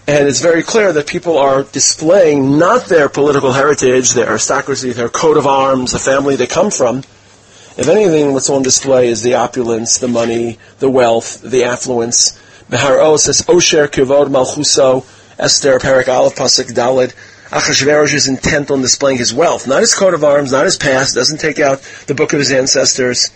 And 0.07 0.27
it's 0.27 0.41
very 0.41 0.63
clear 0.63 0.91
that 0.95 1.07
people 1.07 1.37
are 1.37 1.63
displaying 1.63 2.59
not 2.59 2.87
their 2.87 3.11
political 3.11 3.53
heritage, 3.53 4.15
their 4.15 4.31
aristocracy, 4.31 4.93
their 4.93 5.11
coat 5.11 5.37
of 5.37 5.47
arms, 5.47 5.93
the 5.93 5.99
family 5.99 6.37
they 6.37 6.47
come 6.47 6.71
from. 6.71 6.99
If 7.77 7.89
anything, 7.89 8.33
what's 8.33 8.49
on 8.49 8.63
display 8.63 9.09
is 9.09 9.23
the 9.23 9.35
opulence, 9.35 9.99
the 9.99 10.09
money, 10.09 10.59
the 10.79 10.89
wealth, 10.89 11.43
the 11.43 11.65
affluence, 11.65 12.41
Meharo 12.71 13.19
says, 13.19 13.43
Osher 13.43 13.89
Kivod 13.89 14.29
Malchuso, 14.29 15.05
Esther, 15.39 15.79
Parak 15.79 16.09
Aleph, 16.09 16.35
Pasuk 16.35 16.73
Dalid. 16.73 17.13
Achashverosh 17.51 18.15
is 18.15 18.27
intent 18.27 18.71
on 18.71 18.81
displaying 18.81 19.19
his 19.19 19.33
wealth, 19.33 19.69
not 19.69 19.81
his 19.81 19.95
coat 19.95 20.15
of 20.15 20.25
arms, 20.25 20.51
not 20.51 20.65
his 20.65 20.77
past, 20.77 21.15
doesn't 21.15 21.39
take 21.39 21.61
out 21.61 21.83
the 22.07 22.15
book 22.15 22.33
of 22.33 22.39
his 22.39 22.51
ancestors. 22.51 23.31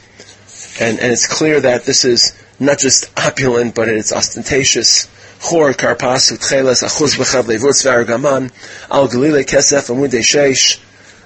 And, 0.80 0.98
and 0.98 1.12
it's 1.12 1.26
clear 1.26 1.60
that 1.60 1.84
this 1.84 2.04
is 2.04 2.32
not 2.58 2.78
just 2.78 3.10
opulent, 3.18 3.74
but 3.74 3.88
it's 3.88 4.12
ostentatious. 4.12 5.08
Chor, 5.40 5.72
Karpas, 5.72 6.32
Utcheles, 6.32 6.82
Achuz 6.82 7.16
B'chav 7.16 7.44
Levutz 7.44 7.84
V'Argaman, 7.84 8.50
Al 8.90 9.08
Galile 9.08 9.44
Kesef, 9.44 9.88
Amudei 9.88 10.20
Sheish, 10.20 10.80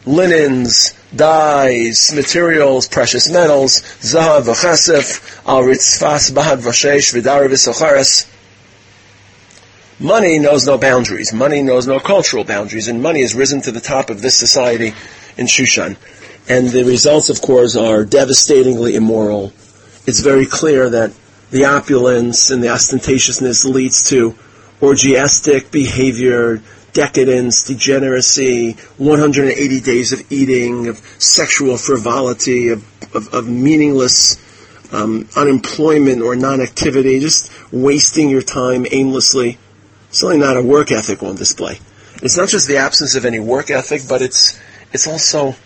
linens, 0.05 0.93
dyes, 1.15 2.13
materials, 2.15 2.89
precious 2.89 3.31
metals, 3.31 3.81
Zahav 4.01 4.43
V'chasef, 4.43 5.47
Al 5.47 5.63
Ritzfas 5.63 6.33
Bahad 6.33 6.61
V'Sheish, 6.63 7.13
V'Dar 7.15 7.49
V'Sochares. 7.49 8.29
Money 10.01 10.39
knows 10.39 10.67
no 10.67 10.79
boundaries. 10.79 11.33
Money 11.33 11.63
knows 11.63 11.87
no 11.87 12.01
cultural 12.01 12.45
boundaries, 12.45 12.89
and 12.89 13.03
money 13.03 13.21
has 13.21 13.35
risen 13.35 13.61
to 13.63 13.71
the 13.71 13.81
top 13.81 14.11
of 14.11 14.21
this 14.21 14.37
society 14.37 14.95
in 15.37 15.47
Shushan. 15.47 15.97
And 16.49 16.69
the 16.69 16.85
results, 16.85 17.29
of 17.29 17.41
course, 17.41 17.77
are 17.77 18.05
devastatingly 18.05 18.97
immoral. 18.97 19.53
It's 20.07 20.21
very 20.21 20.47
clear 20.47 20.91
that 20.91 21.13
the 21.51 21.67
opulence 21.67 22.51
and 22.51 22.63
the 22.63 22.69
ostentatiousness 22.69 23.65
leads 23.65 24.09
to 24.09 24.35
orgiastic 24.81 25.71
behavior, 25.71 26.61
decadence, 26.93 27.65
degeneracy, 27.65 28.73
180 28.99 29.81
days 29.81 30.13
of 30.13 30.31
eating, 30.31 30.89
of 30.89 30.99
sexual 31.19 31.77
frivolity, 31.77 32.69
of, 32.69 32.85
of, 33.15 33.33
of 33.33 33.49
meaningless 33.49 34.39
um, 34.93 35.29
unemployment 35.37 36.23
or 36.23 36.37
non-activity, 36.37 37.21
just 37.21 37.51
wasting 37.73 38.29
your 38.29 38.43
time 38.43 38.87
aimlessly. 38.91 39.59
Certainly 40.11 40.45
not 40.45 40.57
a 40.57 40.63
work 40.63 40.93
ethic 40.93 41.23
on 41.23 41.37
display. 41.37 41.81
It's 42.23 42.37
not 42.37 42.49
just 42.49 42.69
the 42.69 42.77
absence 42.77 43.15
of 43.15 43.25
any 43.25 43.41
work 43.41 43.71
ethic, 43.71 44.03
but 44.09 44.23
it's 44.23 44.61
it's 44.93 45.07
also 45.07 45.57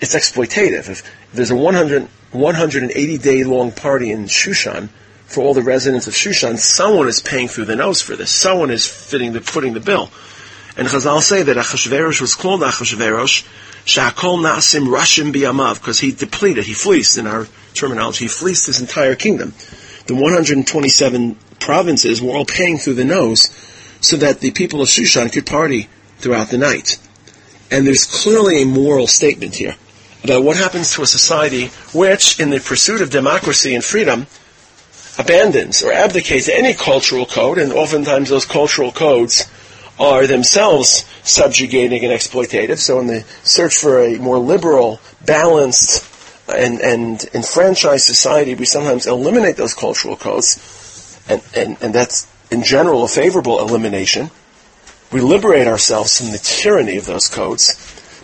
it's 0.00 0.14
exploitative. 0.14 0.88
If 0.88 1.02
there's 1.32 1.50
a 1.50 1.56
100, 1.56 2.08
180 2.32 3.18
day 3.18 3.44
long 3.44 3.72
party 3.72 4.10
in 4.10 4.24
Shushan 4.24 4.90
for 5.26 5.42
all 5.42 5.54
the 5.54 5.62
residents 5.62 6.06
of 6.06 6.14
Shushan, 6.14 6.58
someone 6.58 7.08
is 7.08 7.20
paying 7.20 7.48
through 7.48 7.64
the 7.64 7.76
nose 7.76 8.00
for 8.02 8.14
this. 8.14 8.30
Someone 8.30 8.70
is 8.70 8.86
fitting 8.86 9.32
the, 9.32 9.40
footing 9.40 9.72
the 9.72 9.80
bill. 9.80 10.10
And 10.78 10.86
Chazal 10.86 11.20
say 11.20 11.42
that 11.42 11.56
Achashverosh 11.56 12.20
was 12.20 12.36
called 12.36 12.60
Achashverosh, 12.60 13.44
Shakol 13.84 14.38
Nasim 14.38 14.86
Rashim 14.86 15.32
Biyamav, 15.32 15.74
because 15.74 15.98
he 15.98 16.12
depleted, 16.12 16.64
he 16.64 16.72
fleeced, 16.72 17.18
in 17.18 17.26
our 17.26 17.48
terminology, 17.74 18.26
he 18.26 18.28
fleeced 18.28 18.66
his 18.66 18.80
entire 18.80 19.16
kingdom. 19.16 19.54
The 20.06 20.14
127 20.14 21.36
provinces 21.58 22.22
were 22.22 22.30
all 22.30 22.44
paying 22.44 22.78
through 22.78 22.94
the 22.94 23.04
nose 23.04 23.50
so 24.00 24.16
that 24.18 24.38
the 24.38 24.52
people 24.52 24.80
of 24.80 24.86
Shushan 24.86 25.32
could 25.32 25.46
party 25.46 25.88
throughout 26.18 26.50
the 26.50 26.58
night. 26.58 26.96
And 27.72 27.84
there's 27.84 28.04
clearly 28.04 28.62
a 28.62 28.66
moral 28.66 29.08
statement 29.08 29.56
here 29.56 29.74
about 30.22 30.44
what 30.44 30.56
happens 30.56 30.94
to 30.94 31.02
a 31.02 31.06
society 31.06 31.66
which, 31.92 32.38
in 32.38 32.50
the 32.50 32.60
pursuit 32.60 33.00
of 33.00 33.10
democracy 33.10 33.74
and 33.74 33.82
freedom, 33.82 34.28
abandons 35.18 35.82
or 35.82 35.92
abdicates 35.92 36.48
any 36.48 36.72
cultural 36.72 37.26
code, 37.26 37.58
and 37.58 37.72
oftentimes 37.72 38.28
those 38.28 38.44
cultural 38.44 38.92
codes 38.92 39.50
are 39.98 40.26
themselves 40.26 41.04
subjugating 41.24 42.04
and 42.04 42.12
exploitative. 42.12 42.78
So, 42.78 43.00
in 43.00 43.06
the 43.06 43.24
search 43.42 43.76
for 43.76 44.00
a 44.00 44.18
more 44.18 44.38
liberal, 44.38 45.00
balanced, 45.24 46.06
and, 46.48 46.80
and 46.80 47.22
enfranchised 47.34 48.04
society, 48.04 48.54
we 48.54 48.64
sometimes 48.64 49.06
eliminate 49.06 49.56
those 49.56 49.74
cultural 49.74 50.16
codes, 50.16 51.20
and, 51.28 51.42
and, 51.54 51.76
and 51.82 51.94
that's 51.94 52.26
in 52.50 52.62
general 52.62 53.04
a 53.04 53.08
favorable 53.08 53.60
elimination. 53.60 54.30
We 55.12 55.20
liberate 55.20 55.66
ourselves 55.66 56.18
from 56.18 56.32
the 56.32 56.38
tyranny 56.38 56.96
of 56.96 57.06
those 57.06 57.28
codes, 57.28 57.74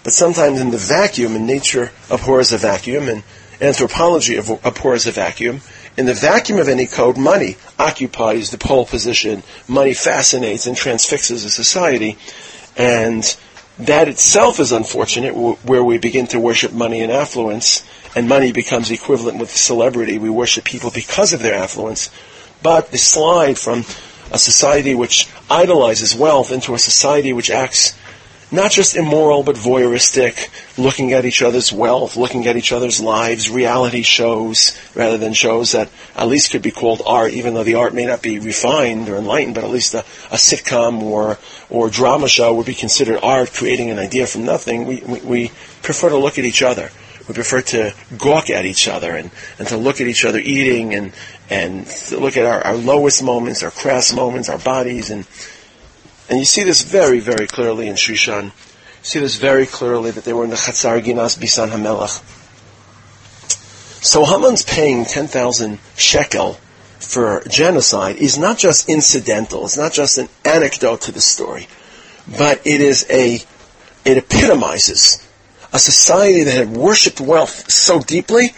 but 0.02 0.12
sometimes 0.12 0.60
in 0.60 0.70
the 0.70 0.78
vacuum, 0.78 1.34
and 1.34 1.46
nature 1.46 1.90
abhors 2.10 2.52
a 2.52 2.58
vacuum, 2.58 3.08
and 3.08 3.22
anthropology 3.60 4.36
abhors 4.36 5.06
a 5.06 5.12
vacuum. 5.12 5.60
In 5.96 6.06
the 6.06 6.14
vacuum 6.14 6.58
of 6.58 6.68
any 6.68 6.86
code, 6.86 7.16
money 7.16 7.56
occupies 7.78 8.50
the 8.50 8.58
pole 8.58 8.84
position. 8.84 9.44
Money 9.68 9.94
fascinates 9.94 10.66
and 10.66 10.76
transfixes 10.76 11.44
a 11.44 11.50
society, 11.50 12.18
and 12.76 13.36
that 13.78 14.08
itself 14.08 14.58
is 14.58 14.72
unfortunate, 14.72 15.34
where 15.36 15.84
we 15.84 15.98
begin 15.98 16.26
to 16.28 16.40
worship 16.40 16.72
money 16.72 17.00
and 17.00 17.12
affluence, 17.12 17.88
and 18.16 18.28
money 18.28 18.52
becomes 18.52 18.90
equivalent 18.90 19.38
with 19.38 19.50
celebrity. 19.50 20.18
We 20.18 20.30
worship 20.30 20.64
people 20.64 20.90
because 20.90 21.32
of 21.32 21.40
their 21.40 21.54
affluence. 21.54 22.10
But 22.62 22.90
the 22.90 22.98
slide 22.98 23.58
from 23.58 23.84
a 24.32 24.38
society 24.38 24.94
which 24.94 25.28
idolizes 25.48 26.14
wealth 26.14 26.50
into 26.50 26.74
a 26.74 26.78
society 26.78 27.32
which 27.32 27.50
acts 27.50 27.96
not 28.54 28.70
just 28.70 28.96
immoral 28.96 29.42
but 29.42 29.56
voyeuristic, 29.56 30.48
looking 30.78 31.12
at 31.12 31.24
each 31.24 31.42
other's 31.42 31.72
wealth, 31.72 32.16
looking 32.16 32.46
at 32.46 32.56
each 32.56 32.72
other's 32.72 33.00
lives, 33.00 33.50
reality 33.50 34.02
shows 34.02 34.78
rather 34.94 35.18
than 35.18 35.32
shows 35.32 35.72
that 35.72 35.90
at 36.16 36.28
least 36.28 36.52
could 36.52 36.62
be 36.62 36.70
called 36.70 37.02
art, 37.06 37.32
even 37.32 37.54
though 37.54 37.64
the 37.64 37.74
art 37.74 37.94
may 37.94 38.06
not 38.06 38.22
be 38.22 38.38
refined 38.38 39.08
or 39.08 39.16
enlightened, 39.16 39.54
but 39.54 39.64
at 39.64 39.70
least 39.70 39.94
a, 39.94 40.00
a 40.30 40.36
sitcom 40.36 41.02
or 41.02 41.38
or 41.70 41.90
drama 41.90 42.28
show 42.28 42.54
would 42.54 42.66
be 42.66 42.74
considered 42.74 43.18
art, 43.22 43.52
creating 43.52 43.90
an 43.90 43.98
idea 43.98 44.26
from 44.26 44.44
nothing. 44.44 44.86
We, 44.86 45.00
we, 45.00 45.20
we 45.20 45.48
prefer 45.82 46.10
to 46.10 46.16
look 46.18 46.38
at 46.38 46.44
each 46.44 46.62
other. 46.62 46.90
We 47.26 47.34
prefer 47.34 47.62
to 47.62 47.94
gawk 48.18 48.50
at 48.50 48.66
each 48.66 48.86
other 48.86 49.16
and, 49.16 49.30
and 49.58 49.66
to 49.68 49.78
look 49.78 50.00
at 50.00 50.06
each 50.06 50.24
other 50.24 50.38
eating 50.38 50.94
and 50.94 51.12
and 51.50 51.86
look 52.12 52.36
at 52.36 52.44
our, 52.44 52.60
our 52.62 52.76
lowest 52.76 53.22
moments, 53.22 53.62
our 53.62 53.70
crass 53.70 54.12
moments, 54.12 54.48
our 54.48 54.58
bodies 54.58 55.10
and 55.10 55.26
and 56.28 56.38
you 56.38 56.44
see 56.44 56.62
this 56.62 56.82
very, 56.82 57.20
very 57.20 57.46
clearly 57.46 57.88
in 57.88 57.96
Shushan. 57.96 58.44
You 58.44 58.50
see 59.02 59.20
this 59.20 59.36
very 59.36 59.66
clearly 59.66 60.10
that 60.10 60.24
they 60.24 60.32
were 60.32 60.44
in 60.44 60.50
the 60.50 60.56
Chatzar 60.56 61.02
Ginas 61.02 61.38
Bisan 61.38 61.70
Hamelach. 61.70 62.22
So 64.02 64.24
Haman's 64.24 64.62
paying 64.62 65.04
10,000 65.04 65.78
shekel 65.96 66.58
for 66.98 67.42
genocide 67.48 68.16
is 68.16 68.38
not 68.38 68.58
just 68.58 68.88
incidental, 68.88 69.64
it's 69.64 69.76
not 69.76 69.92
just 69.92 70.18
an 70.18 70.28
anecdote 70.44 71.02
to 71.02 71.12
the 71.12 71.20
story, 71.20 71.68
but 72.38 72.66
it 72.66 72.80
is 72.80 73.06
a, 73.10 73.40
it 74.04 74.18
epitomizes 74.18 75.26
a 75.72 75.78
society 75.78 76.44
that 76.44 76.54
had 76.54 76.76
worshipped 76.76 77.20
wealth 77.20 77.70
so 77.70 78.00
deeply 78.00 78.54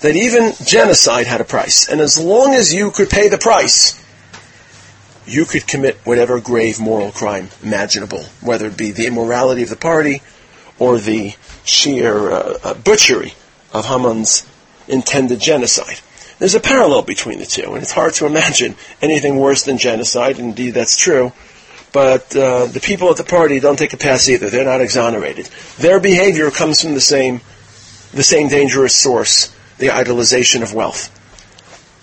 that 0.00 0.16
even 0.16 0.52
genocide 0.64 1.26
had 1.26 1.40
a 1.40 1.44
price. 1.44 1.88
And 1.88 2.00
as 2.00 2.18
long 2.18 2.54
as 2.54 2.74
you 2.74 2.90
could 2.90 3.10
pay 3.10 3.28
the 3.28 3.38
price, 3.38 4.02
you 5.26 5.44
could 5.44 5.66
commit 5.66 5.96
whatever 6.04 6.40
grave 6.40 6.78
moral 6.78 7.10
crime 7.10 7.48
imaginable, 7.62 8.22
whether 8.40 8.66
it 8.66 8.76
be 8.76 8.92
the 8.92 9.06
immorality 9.06 9.62
of 9.62 9.70
the 9.70 9.76
party 9.76 10.22
or 10.78 10.98
the 10.98 11.34
sheer 11.64 12.30
uh, 12.30 12.58
uh, 12.62 12.74
butchery 12.74 13.34
of 13.72 13.86
Haman's 13.86 14.46
intended 14.88 15.40
genocide. 15.40 16.00
There's 16.38 16.54
a 16.54 16.60
parallel 16.60 17.02
between 17.02 17.38
the 17.38 17.46
two, 17.46 17.72
and 17.72 17.82
it's 17.82 17.92
hard 17.92 18.14
to 18.14 18.26
imagine 18.26 18.76
anything 19.00 19.36
worse 19.36 19.64
than 19.64 19.78
genocide. 19.78 20.38
Indeed, 20.38 20.74
that's 20.74 20.96
true. 20.96 21.32
But 21.92 22.36
uh, 22.36 22.66
the 22.66 22.80
people 22.80 23.10
at 23.10 23.16
the 23.16 23.24
party 23.24 23.58
don't 23.58 23.78
take 23.78 23.94
a 23.94 23.96
pass 23.96 24.28
either. 24.28 24.50
They're 24.50 24.64
not 24.64 24.82
exonerated. 24.82 25.46
Their 25.78 25.98
behavior 25.98 26.50
comes 26.50 26.82
from 26.82 26.92
the 26.92 27.00
same, 27.00 27.40
the 28.12 28.22
same 28.22 28.48
dangerous 28.48 28.94
source, 28.94 29.54
the 29.78 29.88
idolization 29.88 30.62
of 30.62 30.74
wealth. 30.74 31.10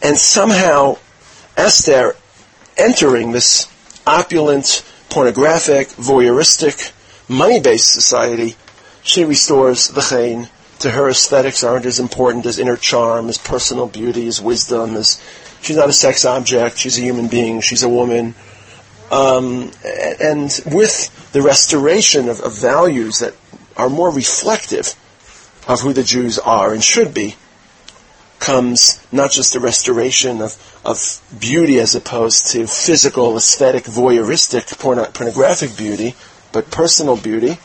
And 0.01 0.17
somehow, 0.17 0.97
Esther 1.55 2.15
entering 2.77 3.31
this 3.31 3.67
opulent, 4.05 4.83
pornographic, 5.09 5.89
voyeuristic, 5.89 6.91
money-based 7.29 7.91
society, 7.91 8.55
she 9.03 9.23
restores 9.23 9.89
the 9.89 10.01
chayin. 10.01 10.49
To 10.79 10.91
her, 10.91 11.09
aesthetics 11.09 11.63
aren't 11.63 11.85
as 11.85 11.99
important 11.99 12.45
as 12.45 12.59
inner 12.59 12.75
charm, 12.75 13.29
as 13.29 13.37
personal 13.37 13.87
beauty, 13.87 14.27
as 14.27 14.41
wisdom. 14.41 14.95
As 14.95 15.21
she's 15.61 15.77
not 15.77 15.89
a 15.89 15.93
sex 15.93 16.25
object. 16.25 16.77
She's 16.77 16.97
a 16.97 17.01
human 17.01 17.27
being. 17.27 17.61
She's 17.61 17.83
a 17.83 17.89
woman. 17.89 18.35
Um, 19.11 19.71
and 20.21 20.49
with 20.65 21.31
the 21.31 21.41
restoration 21.41 22.29
of, 22.29 22.41
of 22.41 22.59
values 22.59 23.19
that 23.19 23.33
are 23.77 23.89
more 23.89 24.11
reflective 24.11 24.95
of 25.67 25.81
who 25.81 25.93
the 25.93 26.03
Jews 26.03 26.39
are 26.39 26.73
and 26.73 26.83
should 26.83 27.13
be, 27.13 27.35
comes 28.43 29.01
not 29.09 29.31
just 29.31 29.53
the 29.53 29.59
restoration 29.59 30.41
of, 30.41 30.81
of 30.83 31.21
beauty 31.39 31.79
as 31.79 31.95
opposed 31.95 32.47
to 32.47 32.67
physical, 32.67 33.37
aesthetic, 33.37 33.85
voyeuristic, 33.85 34.77
porno- 34.77 35.05
pornographic 35.05 35.77
beauty, 35.77 36.13
but 36.51 36.69
personal 36.69 37.15
beauty. 37.15 37.57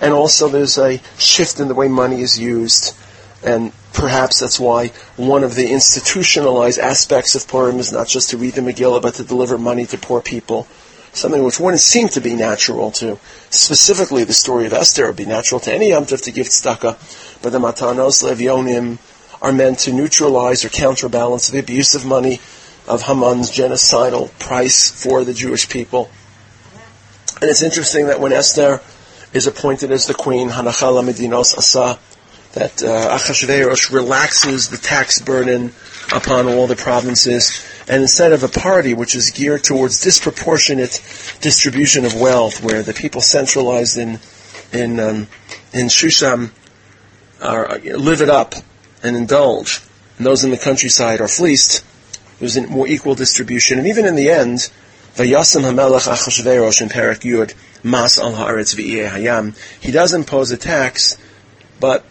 And 0.00 0.12
also 0.12 0.48
there's 0.48 0.78
a 0.78 1.00
shift 1.18 1.58
in 1.58 1.66
the 1.66 1.74
way 1.74 1.88
money 1.88 2.20
is 2.20 2.38
used. 2.38 2.96
And 3.44 3.72
perhaps 3.92 4.38
that's 4.38 4.60
why 4.60 4.88
one 5.16 5.42
of 5.42 5.56
the 5.56 5.72
institutionalized 5.72 6.78
aspects 6.78 7.34
of 7.34 7.48
Purim 7.48 7.80
is 7.80 7.92
not 7.92 8.06
just 8.06 8.30
to 8.30 8.38
read 8.38 8.54
the 8.54 8.60
Megillah, 8.60 9.02
but 9.02 9.14
to 9.14 9.24
deliver 9.24 9.58
money 9.58 9.84
to 9.86 9.98
poor 9.98 10.20
people. 10.20 10.68
Something 11.12 11.42
which 11.42 11.58
wouldn't 11.58 11.80
seem 11.80 12.08
to 12.10 12.20
be 12.20 12.34
natural 12.36 12.92
to, 12.92 13.18
specifically 13.50 14.22
the 14.22 14.32
story 14.32 14.66
of 14.66 14.72
Esther, 14.72 15.06
would 15.06 15.16
be 15.16 15.26
natural 15.26 15.60
to 15.60 15.72
any 15.72 15.90
Yom 15.90 16.06
to 16.06 16.32
give 16.32 16.46
tzedakah. 16.46 17.42
But 17.42 17.50
the 17.50 17.58
Matanos 17.58 18.22
Levionim, 18.22 18.98
are 19.44 19.52
meant 19.52 19.80
to 19.80 19.92
neutralize 19.92 20.64
or 20.64 20.70
counterbalance 20.70 21.48
the 21.48 21.58
abuse 21.58 21.94
of 21.94 22.06
money 22.06 22.40
of 22.88 23.02
Haman's 23.02 23.50
genocidal 23.50 24.36
price 24.38 24.90
for 24.90 25.22
the 25.22 25.34
Jewish 25.34 25.68
people. 25.68 26.10
And 27.42 27.50
it's 27.50 27.62
interesting 27.62 28.06
that 28.06 28.20
when 28.20 28.32
Esther 28.32 28.80
is 29.34 29.46
appointed 29.46 29.90
as 29.90 30.06
the 30.06 30.14
queen, 30.14 30.48
Hanachala 30.48 31.04
Medinos 31.04 31.58
Asa, 31.58 31.98
that 32.54 32.82
uh, 32.82 33.18
Achashverosh 33.18 33.92
relaxes 33.92 34.70
the 34.70 34.78
tax 34.78 35.20
burden 35.20 35.72
upon 36.10 36.48
all 36.48 36.66
the 36.66 36.76
provinces, 36.76 37.62
and 37.86 38.00
instead 38.00 38.32
of 38.32 38.44
a 38.44 38.48
party 38.48 38.94
which 38.94 39.14
is 39.14 39.30
geared 39.30 39.62
towards 39.62 40.00
disproportionate 40.00 41.02
distribution 41.42 42.06
of 42.06 42.18
wealth, 42.18 42.64
where 42.64 42.82
the 42.82 42.94
people 42.94 43.20
centralized 43.20 43.98
in 43.98 44.20
in 44.72 44.98
um, 44.98 45.26
in 45.74 45.88
Shushan 45.88 46.50
are 47.42 47.78
live 47.78 48.22
it 48.22 48.30
up 48.30 48.54
and 49.04 49.16
indulge, 49.16 49.80
and 50.18 50.26
those 50.26 50.42
in 50.44 50.50
the 50.50 50.58
countryside 50.58 51.20
are 51.20 51.28
fleeced. 51.28 51.84
There's 52.40 52.56
a 52.56 52.66
more 52.66 52.88
equal 52.88 53.14
distribution, 53.14 53.78
and 53.78 53.86
even 53.86 54.06
in 54.06 54.16
the 54.16 54.30
end, 54.30 54.70
Yud 57.20 57.54
Mas. 57.84 58.18
He 59.80 59.92
does 59.92 60.14
impose 60.14 60.50
a 60.50 60.56
tax, 60.56 61.18
but 61.78 62.04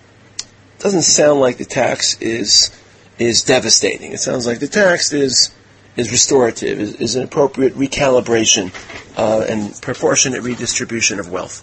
doesn't 0.79 1.01
sound 1.01 1.39
like 1.39 1.57
the 1.57 1.65
tax 1.65 2.21
is 2.21 2.71
is 3.19 3.43
devastating. 3.43 4.11
It 4.11 4.19
sounds 4.19 4.47
like 4.47 4.59
the 4.59 4.67
tax 4.67 5.11
is 5.13 5.53
is 5.95 6.11
restorative, 6.11 6.79
is, 6.79 6.95
is 6.95 7.15
an 7.15 7.23
appropriate 7.23 7.73
recalibration 7.75 8.71
uh, 9.17 9.45
and 9.47 9.79
proportionate 9.81 10.41
redistribution 10.41 11.19
of 11.19 11.31
wealth. 11.31 11.61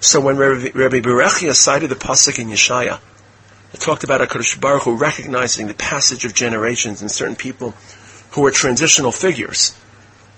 So 0.00 0.20
when 0.20 0.38
Rabbi, 0.38 0.70
Rabbi 0.74 1.00
Berechia 1.00 1.54
cited 1.54 1.90
the 1.90 1.96
pasuk 1.96 2.38
in 2.38 2.48
Yeshaya, 2.48 3.00
it 3.72 3.80
talked 3.80 4.04
about 4.04 4.20
Hakadosh 4.20 4.60
Baruch 4.60 4.82
Hu 4.82 4.96
recognizing 4.96 5.66
the 5.66 5.74
passage 5.74 6.24
of 6.24 6.34
generations 6.34 7.00
and 7.00 7.10
certain 7.10 7.36
people 7.36 7.74
who 8.32 8.42
were 8.42 8.50
transitional 8.50 9.12
figures, 9.12 9.76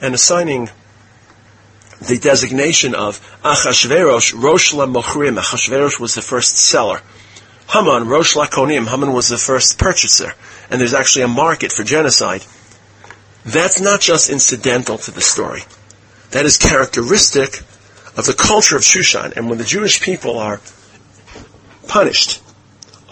and 0.00 0.14
assigning 0.14 0.70
the 2.00 2.18
designation 2.18 2.94
of 2.94 3.20
Achashverosh 3.42 4.34
Rosh 4.40 4.74
LaMochrim. 4.74 5.38
Achashverosh 5.38 6.00
was 6.00 6.14
the 6.14 6.22
first 6.22 6.56
seller. 6.56 7.00
Haman, 7.68 8.08
Rosh 8.08 8.34
Lakonim, 8.34 8.88
Haman 8.88 9.12
was 9.12 9.28
the 9.28 9.38
first 9.38 9.78
purchaser, 9.78 10.34
and 10.70 10.80
there's 10.80 10.94
actually 10.94 11.22
a 11.22 11.28
market 11.28 11.72
for 11.72 11.84
genocide. 11.84 12.44
That's 13.44 13.80
not 13.80 14.00
just 14.00 14.30
incidental 14.30 14.98
to 14.98 15.10
the 15.10 15.20
story. 15.20 15.62
That 16.30 16.44
is 16.44 16.56
characteristic 16.56 17.60
of 18.16 18.26
the 18.26 18.34
culture 18.34 18.76
of 18.76 18.82
Shushan. 18.82 19.36
And 19.36 19.48
when 19.48 19.58
the 19.58 19.64
Jewish 19.64 20.00
people 20.00 20.38
are 20.38 20.60
punished, 21.88 22.41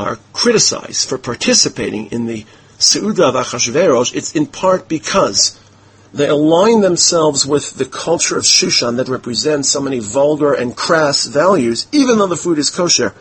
are 0.01 0.19
criticized 0.33 1.09
for 1.09 1.19
participating 1.19 2.07
in 2.07 2.27
the 2.27 2.45
Seudah 2.79 3.29
of 3.29 4.17
it's 4.17 4.35
in 4.35 4.47
part 4.47 4.89
because 4.89 5.61
they 6.15 6.29
align 6.29 6.81
themselves 6.81 7.47
with 7.47 7.75
the 7.75 7.85
culture 7.85 8.39
of 8.39 8.45
Shushan 8.45 8.97
that 8.97 9.09
represents 9.09 9.69
so 9.69 9.81
many 9.81 9.99
vulgar 9.99 10.55
and 10.55 10.75
crass 10.75 11.27
values, 11.27 11.87
even 11.93 12.19
though 12.19 12.27
the 12.27 12.37
food 12.37 12.59
is 12.59 12.71
kosher. 12.71 13.15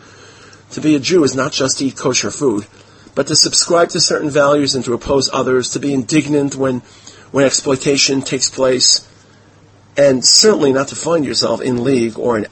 To 0.72 0.80
be 0.80 0.94
a 0.94 0.98
Jew 0.98 1.22
is 1.24 1.36
not 1.36 1.52
just 1.52 1.78
to 1.78 1.84
eat 1.84 1.96
kosher 1.96 2.30
food, 2.30 2.66
but 3.14 3.26
to 3.26 3.36
subscribe 3.36 3.90
to 3.90 4.00
certain 4.00 4.30
values 4.30 4.74
and 4.74 4.84
to 4.86 4.94
oppose 4.94 5.28
others, 5.32 5.70
to 5.70 5.78
be 5.78 5.92
indignant 5.92 6.56
when, 6.56 6.80
when 7.30 7.44
exploitation 7.44 8.22
takes 8.22 8.48
place, 8.48 9.06
and 9.96 10.24
certainly 10.24 10.72
not 10.72 10.88
to 10.88 10.96
find 10.96 11.24
yourself 11.24 11.60
in 11.60 11.84
league 11.84 12.18
or 12.18 12.38
in 12.38 12.46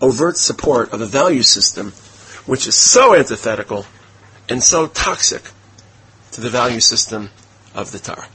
overt 0.00 0.36
support 0.36 0.92
of 0.92 1.00
a 1.00 1.06
value 1.06 1.42
system 1.42 1.92
which 2.46 2.66
is 2.66 2.76
so 2.76 3.14
antithetical 3.14 3.84
and 4.48 4.62
so 4.62 4.86
toxic 4.86 5.42
to 6.32 6.40
the 6.40 6.50
value 6.50 6.80
system 6.80 7.30
of 7.74 7.92
the 7.92 7.98
Torah. 7.98 8.28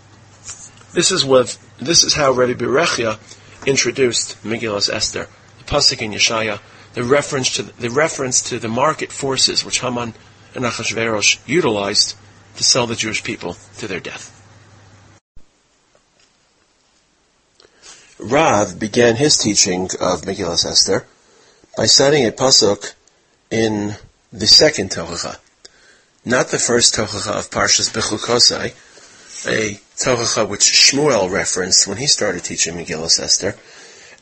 This 0.93 1.11
is 1.11 1.23
what 1.25 1.57
this 1.79 2.03
is 2.03 2.13
how 2.13 2.31
Rabbi 2.31 2.53
Berechia 2.53 3.17
introduced 3.65 4.41
Megillas 4.43 4.93
Esther, 4.93 5.27
the 5.57 5.63
pasuk 5.63 6.01
in 6.01 6.11
Yeshaya, 6.11 6.59
the 6.93 7.03
reference 7.03 7.55
to 7.55 7.63
the 7.63 7.89
reference 7.89 8.41
to 8.41 8.59
the 8.59 8.67
market 8.67 9.11
forces 9.11 9.63
which 9.63 9.79
Haman 9.79 10.13
and 10.53 10.65
Achashverosh 10.65 11.39
utilized 11.47 12.15
to 12.57 12.63
sell 12.63 12.87
the 12.87 12.95
Jewish 12.95 13.23
people 13.23 13.55
to 13.77 13.87
their 13.87 14.01
death. 14.01 14.37
Rav 18.19 18.77
began 18.77 19.15
his 19.15 19.37
teaching 19.37 19.85
of 19.99 20.23
Megillas 20.23 20.65
Esther 20.65 21.07
by 21.77 21.85
citing 21.85 22.25
a 22.25 22.31
pasuk 22.31 22.93
in 23.51 23.95
the 24.31 24.47
second 24.47 24.91
Tochacha, 24.91 25.37
not 26.23 26.47
the 26.47 26.57
first 26.57 26.95
Tochacha 26.95 27.37
of 27.37 27.51
Parshas 27.51 27.91
Bechukosai, 27.91 28.73
a 29.45 29.79
Tochacha 29.97 30.47
which 30.47 30.61
Shmuel 30.61 31.29
referenced 31.29 31.85
when 31.85 31.97
he 31.97 32.07
started 32.07 32.43
teaching 32.43 32.75
Megillas 32.75 33.19
Esther, 33.19 33.55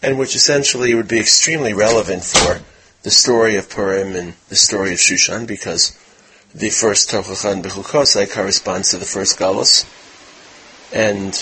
and 0.02 0.18
which 0.18 0.36
essentially 0.36 0.96
would 0.96 1.08
be 1.08 1.20
extremely 1.20 1.74
relevant 1.74 2.24
for 2.24 2.62
the 3.04 3.12
story 3.12 3.56
of 3.56 3.70
Purim 3.70 4.16
and 4.16 4.34
the 4.50 4.56
story 4.56 4.92
of 4.92 4.98
Shushan, 4.98 5.46
because 5.46 5.98
the 6.54 6.72
first 6.72 7.12
Tochacha 7.12 7.54
and 7.54 7.64
Bechukosai 7.64 8.32
corresponds 8.32 8.90
to 8.90 8.98
the 8.98 9.06
first 9.06 9.38
Galus, 9.38 9.86
and 10.92 11.34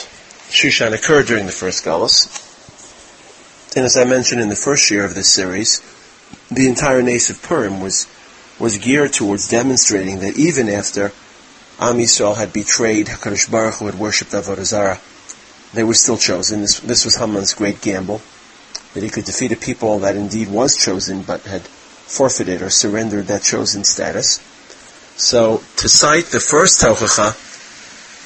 Shushan 0.50 0.94
occurred 0.94 1.28
during 1.28 1.46
the 1.46 1.54
first 1.54 1.86
Galus. 1.86 2.44
And 3.78 3.86
as 3.86 3.96
I 3.96 4.04
mentioned 4.04 4.42
in 4.42 4.50
the 4.50 4.56
first 4.56 4.92
year 4.92 5.06
of 5.06 5.16
this 5.16 5.30
series, 5.32 5.82
the 6.58 6.68
entire 6.68 7.02
Nes 7.02 7.30
of 7.30 7.42
Purim 7.42 7.82
was, 7.82 8.08
was 8.60 8.78
geared 8.80 9.14
towards 9.14 9.48
demonstrating 9.48 10.20
that 10.20 10.38
even 10.38 10.68
after 10.68 11.12
Am 11.80 11.98
Yisrael 11.98 12.36
had 12.36 12.52
betrayed 12.52 13.08
HaKadosh 13.08 13.52
Baruch 13.52 13.76
Hu 13.76 13.86
had 13.86 14.00
worshipped 14.00 14.32
Avodah 14.32 14.66
Zarah, 14.66 15.00
they 15.74 15.84
were 15.84 15.94
still 15.94 16.18
chosen. 16.18 16.62
This, 16.62 16.80
this 16.80 17.06
was 17.06 17.16
Haman's 17.18 17.54
great 17.54 17.82
gamble 17.82 18.22
that 18.94 19.04
he 19.04 19.10
could 19.10 19.26
defeat 19.26 19.52
a 19.52 19.56
people 19.56 20.00
that 20.00 20.16
indeed 20.16 20.50
was 20.50 20.76
chosen 20.76 21.22
but 21.22 21.42
had 21.42 21.62
forfeited 21.62 22.64
or 22.64 22.72
surrendered 22.72 23.28
that 23.28 23.44
chosen 23.44 23.84
status. 23.84 24.40
So 25.18 25.62
to 25.78 25.88
cite 25.88 26.26
the 26.28 26.40
first 26.40 26.82
Tochacha, 26.82 27.36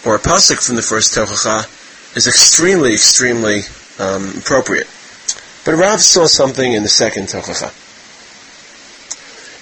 or 0.06 0.16
a 0.16 0.20
pasuk 0.20 0.66
from 0.66 0.78
the 0.78 0.82
first 0.82 1.14
Tochacha, 1.14 1.68
is 2.16 2.28
extremely, 2.28 2.94
extremely 2.94 3.64
um, 4.00 4.30
appropriate. 4.38 4.88
But 5.66 5.76
Rav 5.76 6.00
saw 6.02 6.28
something 6.28 6.72
in 6.72 6.84
the 6.84 6.90
second 6.90 7.28
Tochacha. 7.28 7.81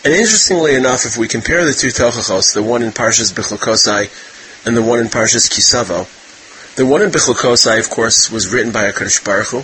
And 0.06 0.14
interestingly 0.14 0.76
enough, 0.76 1.06
if 1.06 1.18
we 1.18 1.28
compare 1.28 1.66
the 1.66 1.74
two 1.74 1.90
Tochachos, 1.90 2.54
the 2.54 2.64
one 2.64 2.84
in 2.84 2.92
Parshas 2.92 3.34
Bechukosai 3.34 4.66
and 4.66 4.78
the 4.78 4.82
one 4.82 5.00
in 5.00 5.08
Parshas 5.08 5.50
Kisavo, 5.52 6.08
the 6.78 6.86
one 6.86 7.02
in 7.02 7.10
Bechukosai, 7.10 7.80
of 7.82 7.90
course, 7.90 8.32
was 8.32 8.48
written 8.48 8.72
by 8.72 8.90
HaKadosh 8.90 9.26
Baruch 9.26 9.48
Hu, 9.48 9.58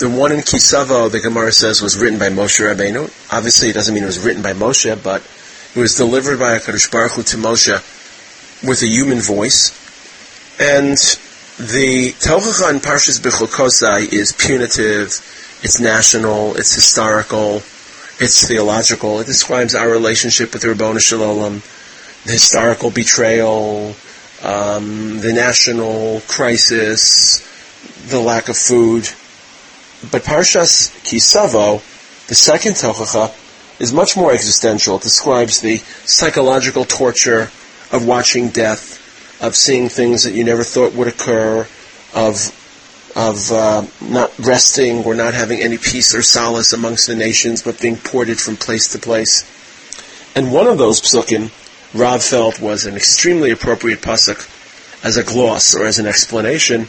the 0.00 0.10
one 0.10 0.32
in 0.32 0.40
Kisavo, 0.40 1.10
the 1.10 1.18
Gemara 1.18 1.50
says, 1.50 1.80
was 1.80 1.96
written 1.96 2.18
by 2.18 2.28
Moshe 2.28 2.60
Rabbeinu. 2.60 3.04
Obviously, 3.32 3.70
it 3.70 3.72
doesn't 3.72 3.94
mean 3.94 4.02
it 4.02 4.06
was 4.06 4.22
written 4.22 4.42
by 4.42 4.52
Moshe, 4.52 5.02
but 5.02 5.22
it 5.74 5.80
was 5.80 5.94
delivered 5.94 6.38
by 6.38 6.58
HaKadosh 6.58 6.92
Baruch 6.92 7.12
Hu 7.12 7.22
to 7.22 7.36
Moshe 7.38 8.68
with 8.68 8.82
a 8.82 8.86
human 8.86 9.20
voice. 9.20 9.70
And 10.60 10.98
the 11.56 12.12
Tochacha 12.20 12.70
in 12.70 12.80
Parshas 12.80 13.18
Bechokosai 13.18 14.12
is 14.12 14.32
punitive, 14.32 15.08
it's 15.62 15.80
national, 15.80 16.54
it's 16.56 16.74
historical, 16.74 17.62
it's 18.20 18.46
theological. 18.46 19.20
It 19.20 19.26
describes 19.26 19.74
our 19.74 19.88
relationship 19.88 20.52
with 20.52 20.62
the 20.62 20.68
Ribono 20.68 21.00
Shel 21.00 21.20
Olam, 21.20 21.62
the 22.24 22.32
historical 22.32 22.90
betrayal, 22.90 23.94
um, 24.42 25.20
the 25.20 25.32
national 25.32 26.20
crisis, 26.28 27.40
the 28.08 28.20
lack 28.20 28.48
of 28.48 28.56
food, 28.56 29.08
but 30.10 30.22
Parshas 30.22 30.90
Kisavo, 31.02 31.78
the 32.28 32.34
second 32.34 32.74
Tochacha, 32.74 33.32
is 33.80 33.92
much 33.92 34.16
more 34.16 34.32
existential. 34.32 34.96
It 34.96 35.02
describes 35.02 35.60
the 35.60 35.78
psychological 36.04 36.84
torture 36.84 37.50
of 37.90 38.06
watching 38.06 38.48
death, 38.48 39.42
of 39.42 39.56
seeing 39.56 39.88
things 39.88 40.24
that 40.24 40.34
you 40.34 40.44
never 40.44 40.62
thought 40.62 40.92
would 40.94 41.08
occur, 41.08 41.66
of 42.14 42.36
of 43.16 43.52
uh, 43.52 43.86
not 44.00 44.36
resting 44.38 45.04
or 45.04 45.14
not 45.14 45.34
having 45.34 45.60
any 45.60 45.78
peace 45.78 46.14
or 46.14 46.22
solace 46.22 46.72
amongst 46.72 47.06
the 47.06 47.14
nations, 47.14 47.62
but 47.62 47.80
being 47.80 47.96
ported 47.96 48.40
from 48.40 48.56
place 48.56 48.88
to 48.88 48.98
place. 48.98 49.44
And 50.34 50.52
one 50.52 50.66
of 50.66 50.78
those 50.78 51.00
psukim, 51.00 51.50
Rav 51.94 52.24
felt 52.24 52.60
was 52.60 52.86
an 52.86 52.96
extremely 52.96 53.52
appropriate 53.52 54.00
pasuk 54.00 54.50
as 55.04 55.16
a 55.16 55.22
gloss 55.22 55.74
or 55.76 55.86
as 55.86 55.98
an 55.98 56.06
explanation 56.06 56.86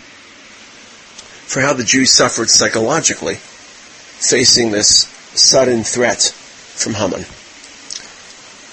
for 1.46 1.62
how 1.62 1.74
the 1.74 1.84
Jews 1.84 2.12
suffered 2.12 2.50
psychologically 2.50 3.36
facing 3.36 4.72
this 4.72 5.08
sudden 5.36 5.84
threat 5.84 6.24
from 6.24 6.96
Haman. 6.96 7.26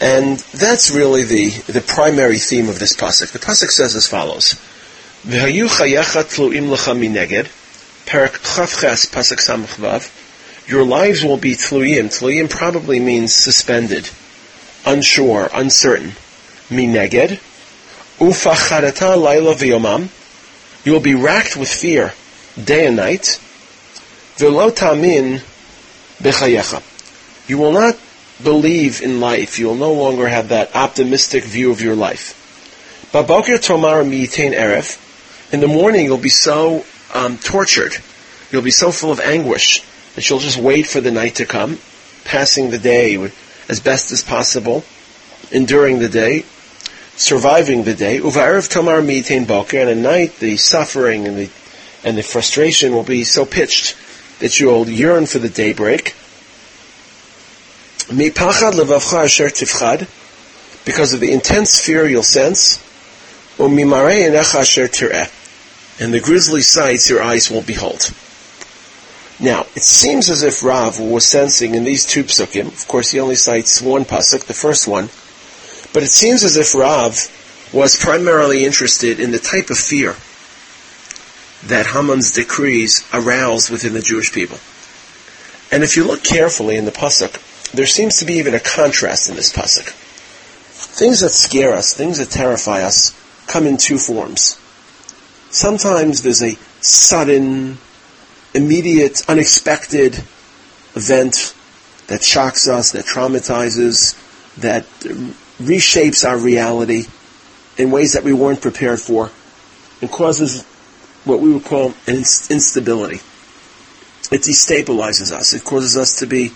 And 0.01 0.39
that's 0.39 0.91
really 0.91 1.25
the, 1.25 1.51
the 1.71 1.81
primary 1.81 2.39
theme 2.39 2.69
of 2.69 2.79
this 2.79 2.97
pasuk. 2.97 3.33
The 3.33 3.39
pasuk 3.39 3.69
says 3.69 3.95
as 3.95 4.09
follows: 4.09 4.55
"V'hayu 5.27 5.69
chayecha 5.69 6.25
tluim 6.25 6.69
lecha 6.69 6.97
mineged." 6.97 7.49
Samachvav. 9.39 10.11
Your 10.67 10.85
lives 10.85 11.25
will 11.25 11.37
be 11.37 11.55
tluyim. 11.55 12.07
Tluyim 12.07 12.51
probably 12.51 12.99
means 12.99 13.33
suspended, 13.33 14.09
unsure, 14.85 15.49
uncertain. 15.55 16.17
Mineged. 16.71 17.39
Ufacharata 18.19 19.17
laila 19.17 19.55
v'yomam 19.55 20.09
You 20.85 20.93
will 20.93 21.01
be 21.01 21.15
racked 21.15 21.57
with 21.57 21.69
fear 21.69 22.13
day 22.63 22.87
and 22.87 22.97
night. 22.97 23.39
Velo 24.37 24.71
tamin 24.71 25.41
bechayecha. 26.21 26.83
You 27.49 27.59
will 27.59 27.73
not 27.73 27.97
believe 28.43 29.01
in 29.01 29.21
life. 29.21 29.59
You 29.61 29.67
will 29.67 29.77
no 29.77 29.93
longer 29.93 30.27
have 30.27 30.49
that 30.49 30.75
optimistic 30.75 31.45
view 31.45 31.71
of 31.71 31.81
your 31.81 31.95
life. 31.95 32.39
Baboker 33.13 33.59
tomar 33.59 34.03
miyitain 34.03 34.53
erev. 34.53 34.99
In 35.53 35.61
the 35.61 35.69
morning, 35.69 36.07
you'll 36.07 36.17
be 36.17 36.31
so 36.31 36.85
um, 37.13 37.37
tortured. 37.37 37.95
You'll 38.51 38.63
be 38.63 38.71
so 38.71 38.91
full 38.91 39.13
of 39.13 39.21
anguish 39.21 39.83
that 40.15 40.29
you'll 40.29 40.39
just 40.39 40.57
wait 40.57 40.87
for 40.87 41.03
the 41.03 41.11
night 41.11 41.35
to 41.37 41.45
come, 41.45 41.79
passing 42.25 42.71
the 42.71 42.79
day 42.79 43.31
as 43.69 43.79
best 43.79 44.13
as 44.13 44.25
possible, 44.25 44.83
enduring 45.51 45.99
the 45.99 46.09
day, 46.09 46.47
surviving 47.17 47.85
the 47.85 47.93
day. 47.93 48.19
Uvarev 48.19 48.71
tomar 48.71 49.03
miyitain 49.03 49.47
boker. 49.47 49.79
And 49.79 49.91
at 49.91 49.99
night, 49.99 50.39
the 50.39 50.57
suffering 50.57 51.29
and 51.29 51.37
the 51.37 51.51
and 52.03 52.17
the 52.17 52.23
frustration 52.23 52.95
will 52.95 53.05
be 53.05 53.23
so 53.23 53.45
pitched 53.45 53.95
that 54.41 54.59
you'll 54.59 54.89
yearn 54.89 55.27
for 55.27 55.39
the 55.39 55.51
daybreak. 55.51 56.15
Because 60.85 61.13
of 61.13 61.21
the 61.21 61.31
intense 61.31 61.81
fear 61.81 62.09
you'll 62.09 62.23
sense, 62.25 62.83
and 66.03 66.13
the 66.13 66.21
grisly 66.21 66.63
sights 66.63 67.09
your 67.09 67.23
eyes 67.23 67.49
won't 67.49 67.65
behold. 67.65 68.13
Now, 69.39 69.67
it 69.77 69.85
seems 69.85 70.31
as 70.31 70.43
if 70.43 70.65
Rav 70.65 70.99
was 70.99 71.25
sensing 71.25 71.77
in 71.77 71.85
these 71.85 72.05
two 72.05 72.25
psukim, 72.25 72.67
of 72.67 72.89
course 72.89 73.13
he 73.13 73.21
only 73.21 73.37
cites 73.37 73.81
one 73.81 74.05
pasuk, 74.05 74.47
the 74.47 74.53
first 74.53 74.89
one, 74.89 75.11
but 75.95 76.03
it 76.03 76.11
seems 76.11 76.43
as 76.43 76.57
if 76.57 76.75
Rav 76.75 77.17
was 77.73 77.97
primarily 77.97 78.65
interested 78.65 79.21
in 79.21 79.31
the 79.31 79.39
type 79.39 79.71
of 79.71 79.79
fear 79.79 80.17
that 81.69 81.87
Haman's 81.87 82.33
decrees 82.33 83.09
arouse 83.15 83.71
within 83.71 83.95
the 83.95 84.03
Jewish 84.03 84.33
people. 84.33 84.59
And 85.71 85.85
if 85.85 85.97
you 85.97 86.05
look 86.05 86.25
carefully 86.25 86.77
in 86.77 86.85
the 86.85 86.91
pasuk, 86.91 87.71
there 87.71 87.87
seems 87.87 88.19
to 88.19 88.25
be 88.25 88.35
even 88.35 88.55
a 88.55 88.61
contrast 88.61 89.31
in 89.31 89.37
this 89.37 89.53
pasuk. 89.53 89.89
Things 90.99 91.21
that 91.21 91.31
scare 91.31 91.75
us, 91.75 91.95
things 91.95 92.19
that 92.19 92.31
terrify 92.31 92.83
us, 92.83 93.17
come 93.47 93.69
in 93.69 93.77
two 93.77 93.99
forms. 93.99 94.59
Sometimes 95.53 96.23
there's 96.23 96.43
a 96.43 96.57
sudden, 96.81 97.77
immediate, 98.55 99.29
unexpected 99.29 100.15
event 100.95 101.55
that 102.07 102.25
shocks 102.25 102.67
us, 102.69 102.93
that 102.93 103.05
traumatizes, 103.05 104.17
that 104.57 104.85
reshapes 105.61 106.27
our 106.27 106.39
reality 106.39 107.05
in 107.77 107.91
ways 107.91 108.15
that 108.15 108.25
we 108.25 108.33
weren't 108.33 108.63
prepared 108.63 108.99
for, 108.99 109.31
and 110.01 110.11
causes 110.11 110.65
what 111.25 111.41
we 111.41 111.53
would 111.53 111.65
call 111.67 111.93
an 112.07 112.17
instability. 112.17 113.17
It 114.35 114.41
destabilizes 114.41 115.33
us. 115.33 115.53
It 115.53 115.65
causes 115.65 115.99
us 115.99 116.21
to 116.21 116.27
be 116.27 116.47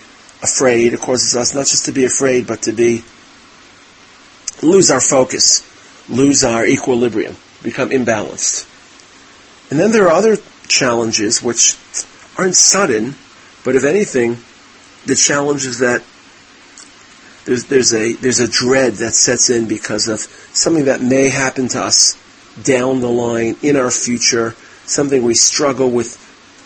afraid. 0.41 0.93
It 0.93 0.99
causes 0.99 1.35
us 1.35 1.53
not 1.53 1.67
just 1.67 1.85
to 1.85 1.91
be 1.91 2.05
afraid, 2.05 2.47
but 2.47 2.63
to 2.63 2.71
be 2.71 3.03
lose 4.63 4.89
our 4.89 5.01
focus, 5.01 5.61
lose 6.09 6.43
our 6.43 6.65
equilibrium, 6.65 7.35
become 7.61 7.91
imbalanced. 7.91 8.66
And 9.69 9.79
then 9.79 9.91
there 9.91 10.05
are 10.05 10.13
other 10.13 10.37
challenges 10.67 11.43
which 11.43 11.77
aren't 12.37 12.55
sudden, 12.55 13.15
but 13.63 13.75
if 13.75 13.83
anything, 13.83 14.37
the 15.05 15.15
challenge 15.15 15.65
is 15.65 15.79
that 15.79 16.03
there's, 17.45 17.65
there's 17.65 17.93
a 17.93 18.13
there's 18.13 18.39
a 18.41 18.47
dread 18.47 18.93
that 18.93 19.13
sets 19.13 19.49
in 19.49 19.67
because 19.67 20.09
of 20.09 20.19
something 20.19 20.85
that 20.85 21.01
may 21.01 21.29
happen 21.29 21.69
to 21.69 21.81
us 21.81 22.17
down 22.61 22.99
the 22.99 23.09
line 23.09 23.55
in 23.61 23.77
our 23.77 23.91
future, 23.91 24.55
something 24.85 25.23
we 25.23 25.33
struggle 25.33 25.89
with 25.89 26.23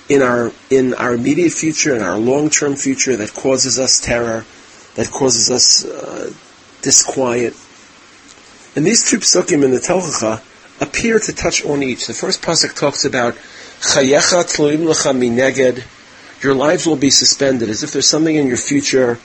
in 0.09 0.21
our 0.21 0.51
in 0.69 0.93
our 0.95 1.13
immediate 1.13 1.53
future 1.53 1.93
and 1.93 2.03
our 2.03 2.17
long-term 2.17 2.75
future 2.75 3.15
that 3.15 3.33
causes 3.33 3.79
us 3.79 4.01
terror, 4.01 4.43
that 4.95 5.11
causes 5.11 5.51
us 5.51 5.85
uh, 5.85 6.33
disquiet. 6.81 7.53
And 8.75 8.85
these 8.85 9.09
two 9.09 9.17
psukim 9.17 9.63
in 9.63 9.71
the 9.71 9.79
Tochacha 9.79 10.41
appear 10.81 11.19
to 11.19 11.33
touch 11.33 11.63
on 11.63 11.83
each. 11.83 12.07
The 12.07 12.13
first 12.13 12.41
pasuk 12.41 12.77
talks 12.77 13.05
about 13.05 13.35
chayecha 13.79 14.43
tluim 14.43 14.85
lecha 14.85 15.15
mineged. 15.15 15.83
Your 16.43 16.55
lives 16.55 16.87
will 16.87 16.95
be 16.95 17.11
suspended, 17.11 17.69
as 17.69 17.83
if 17.83 17.93
there's 17.93 18.07
something 18.07 18.35
in 18.35 18.47
your 18.47 18.57
future 18.57 19.19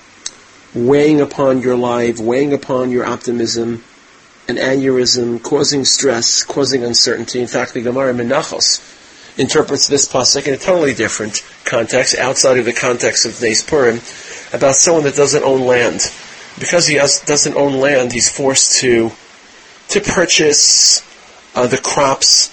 weighing 0.74 1.22
upon 1.22 1.62
your 1.62 1.76
life, 1.76 2.20
weighing 2.20 2.52
upon 2.52 2.90
your 2.90 3.06
optimism, 3.06 3.82
an 4.48 4.56
aneurysm, 4.56 5.42
causing 5.42 5.86
stress, 5.86 6.44
causing 6.44 6.84
uncertainty. 6.84 7.40
In 7.40 7.46
fact, 7.46 7.72
the 7.72 7.80
Gemara 7.80 8.12
Menachos 8.12 8.92
interprets 9.38 9.88
this 9.88 10.06
pasuk 10.06 10.46
in 10.46 10.54
a 10.54 10.58
totally 10.58 10.92
different 10.92 11.42
context, 11.64 12.16
outside 12.18 12.58
of 12.58 12.66
the 12.66 12.72
context 12.74 13.24
of 13.24 13.40
Nes 13.40 13.62
Purim, 13.62 13.96
about 14.52 14.74
someone 14.74 15.04
that 15.04 15.16
doesn't 15.16 15.42
own 15.42 15.62
land. 15.62 16.02
Because 16.58 16.86
he 16.86 16.96
has, 16.96 17.20
doesn't 17.20 17.54
own 17.54 17.80
land, 17.80 18.12
he's 18.12 18.30
forced 18.30 18.80
to 18.80 19.10
to 19.88 20.00
purchase 20.00 21.02
uh, 21.56 21.66
the 21.66 21.78
crops 21.78 22.52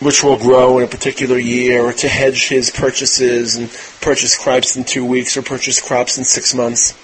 which 0.00 0.22
will 0.22 0.38
grow 0.38 0.78
in 0.78 0.84
a 0.84 0.88
particular 0.88 1.38
year, 1.38 1.82
or 1.82 1.92
to 1.92 2.08
hedge 2.08 2.48
his 2.48 2.70
purchases 2.70 3.56
and 3.56 3.68
purchase 4.00 4.38
crops 4.38 4.76
in 4.76 4.84
two 4.84 5.04
weeks, 5.04 5.36
or 5.36 5.42
purchase 5.42 5.80
crops 5.80 6.18
in 6.18 6.24
six 6.24 6.54
months. 6.54 6.96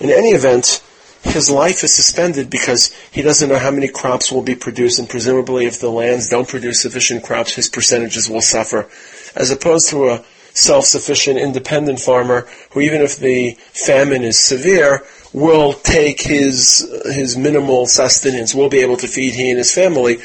In 0.00 0.08
any 0.08 0.30
event, 0.30 0.82
his 1.22 1.50
life 1.50 1.84
is 1.84 1.94
suspended 1.94 2.48
because 2.48 2.94
he 3.10 3.20
doesn't 3.20 3.48
know 3.48 3.58
how 3.58 3.70
many 3.70 3.88
crops 3.88 4.32
will 4.32 4.42
be 4.42 4.54
produced, 4.54 4.98
and 4.98 5.08
presumably 5.08 5.66
if 5.66 5.80
the 5.80 5.90
lands 5.90 6.30
don't 6.30 6.48
produce 6.48 6.80
sufficient 6.80 7.22
crops, 7.22 7.54
his 7.54 7.68
percentages 7.68 8.30
will 8.30 8.40
suffer. 8.40 8.88
As 9.34 9.50
opposed 9.50 9.90
to 9.90 10.08
a 10.08 10.24
self-sufficient 10.56 11.38
independent 11.38 12.00
farmer 12.00 12.48
who 12.70 12.80
even 12.80 13.02
if 13.02 13.16
the 13.18 13.52
famine 13.72 14.22
is 14.22 14.40
severe, 14.40 15.04
will 15.32 15.74
take 15.74 16.22
his, 16.22 16.90
his 17.04 17.36
minimal 17.36 17.86
sustenance, 17.86 18.54
will 18.54 18.70
be 18.70 18.78
able 18.78 18.96
to 18.96 19.06
feed 19.06 19.34
he 19.34 19.50
and 19.50 19.58
his 19.58 19.74
family. 19.74 20.16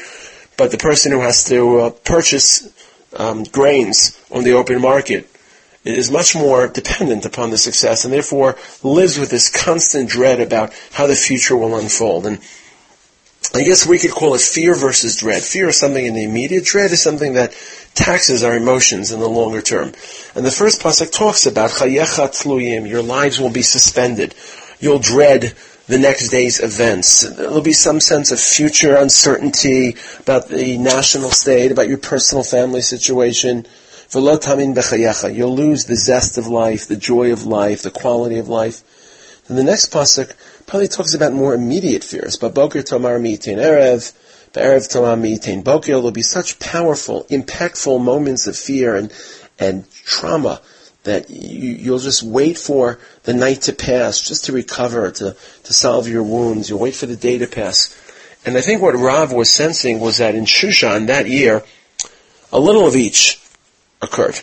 But 0.56 0.70
the 0.70 0.78
person 0.78 1.12
who 1.12 1.20
has 1.20 1.44
to 1.44 1.78
uh, 1.78 1.90
purchase 1.90 2.72
um, 3.14 3.44
grains 3.44 4.18
on 4.30 4.42
the 4.42 4.52
open 4.52 4.80
market 4.80 5.28
is 5.84 6.10
much 6.10 6.34
more 6.34 6.66
dependent 6.66 7.26
upon 7.26 7.50
the 7.50 7.58
success 7.58 8.04
and 8.04 8.14
therefore 8.14 8.56
lives 8.82 9.18
with 9.18 9.30
this 9.30 9.50
constant 9.50 10.08
dread 10.08 10.40
about 10.40 10.72
how 10.92 11.06
the 11.06 11.14
future 11.14 11.56
will 11.56 11.76
unfold. 11.76 12.24
And 12.24 12.38
I 13.54 13.64
guess 13.64 13.86
we 13.86 13.98
could 13.98 14.12
call 14.12 14.34
it 14.34 14.40
fear 14.40 14.74
versus 14.74 15.16
dread. 15.16 15.42
Fear 15.42 15.70
is 15.70 15.78
something 15.78 16.06
in 16.06 16.14
the 16.14 16.24
immediate, 16.24 16.64
dread 16.64 16.92
is 16.92 17.02
something 17.02 17.34
that 17.34 17.52
taxes 17.94 18.42
our 18.42 18.56
emotions 18.56 19.12
in 19.12 19.20
the 19.20 19.28
longer 19.28 19.60
term. 19.60 19.92
And 20.34 20.44
the 20.46 20.50
first 20.50 20.80
pasuk 20.80 21.12
talks 21.12 21.46
about 21.46 21.70
chayecha 21.70 22.28
tluyim, 22.28 22.88
your 22.88 23.02
lives 23.02 23.38
will 23.40 23.50
be 23.50 23.62
suspended. 23.62 24.34
You'll 24.80 24.98
dread 24.98 25.54
the 25.86 25.98
next 25.98 26.28
day's 26.30 26.60
events. 26.60 27.22
There'll 27.22 27.60
be 27.60 27.72
some 27.72 28.00
sense 28.00 28.30
of 28.30 28.40
future 28.40 28.96
uncertainty 28.96 29.96
about 30.20 30.48
the 30.48 30.78
national 30.78 31.30
state, 31.30 31.70
about 31.72 31.88
your 31.88 31.98
personal 31.98 32.44
family 32.44 32.80
situation. 32.82 33.66
You'll 34.14 34.22
lose 34.22 35.84
the 35.86 35.96
zest 35.96 36.38
of 36.38 36.46
life, 36.46 36.86
the 36.86 36.96
joy 36.96 37.32
of 37.32 37.44
life, 37.44 37.82
the 37.82 37.90
quality 37.90 38.38
of 38.38 38.48
life. 38.48 38.82
Then 39.48 39.56
the 39.56 39.64
next 39.64 39.90
pasuk 39.92 40.34
probably 40.66 40.88
talks 40.88 41.14
about 41.14 41.32
more 41.32 41.52
immediate 41.54 42.04
fears. 42.04 42.36
But 42.36 42.54
boker 42.54 42.82
tomar 42.82 43.18
mitain 43.18 43.56
erev, 43.58 44.12
There'll 44.52 46.10
be 46.10 46.22
such 46.22 46.58
powerful, 46.58 47.24
impactful 47.30 48.02
moments 48.02 48.46
of 48.46 48.56
fear 48.56 48.96
and 48.96 49.12
and 49.58 49.90
trauma 49.90 50.60
that 51.04 51.30
you, 51.30 51.92
will 51.92 51.98
just 51.98 52.22
wait 52.22 52.58
for 52.58 52.98
the 53.24 53.34
night 53.34 53.62
to 53.62 53.72
pass, 53.72 54.20
just 54.20 54.44
to 54.46 54.52
recover, 54.52 55.10
to 55.10 55.36
to 55.64 55.72
solve 55.72 56.08
your 56.08 56.22
wounds. 56.22 56.68
You'll 56.68 56.78
wait 56.78 56.94
for 56.94 57.06
the 57.06 57.16
day 57.16 57.38
to 57.38 57.46
pass. 57.46 57.98
And 58.44 58.56
I 58.56 58.60
think 58.60 58.82
what 58.82 58.96
Rav 58.96 59.32
was 59.32 59.50
sensing 59.50 60.00
was 60.00 60.18
that 60.18 60.34
in 60.34 60.44
Shushan 60.44 61.06
that 61.06 61.28
year, 61.28 61.64
a 62.52 62.58
little 62.58 62.86
of 62.86 62.96
each 62.96 63.40
occurred. 64.00 64.40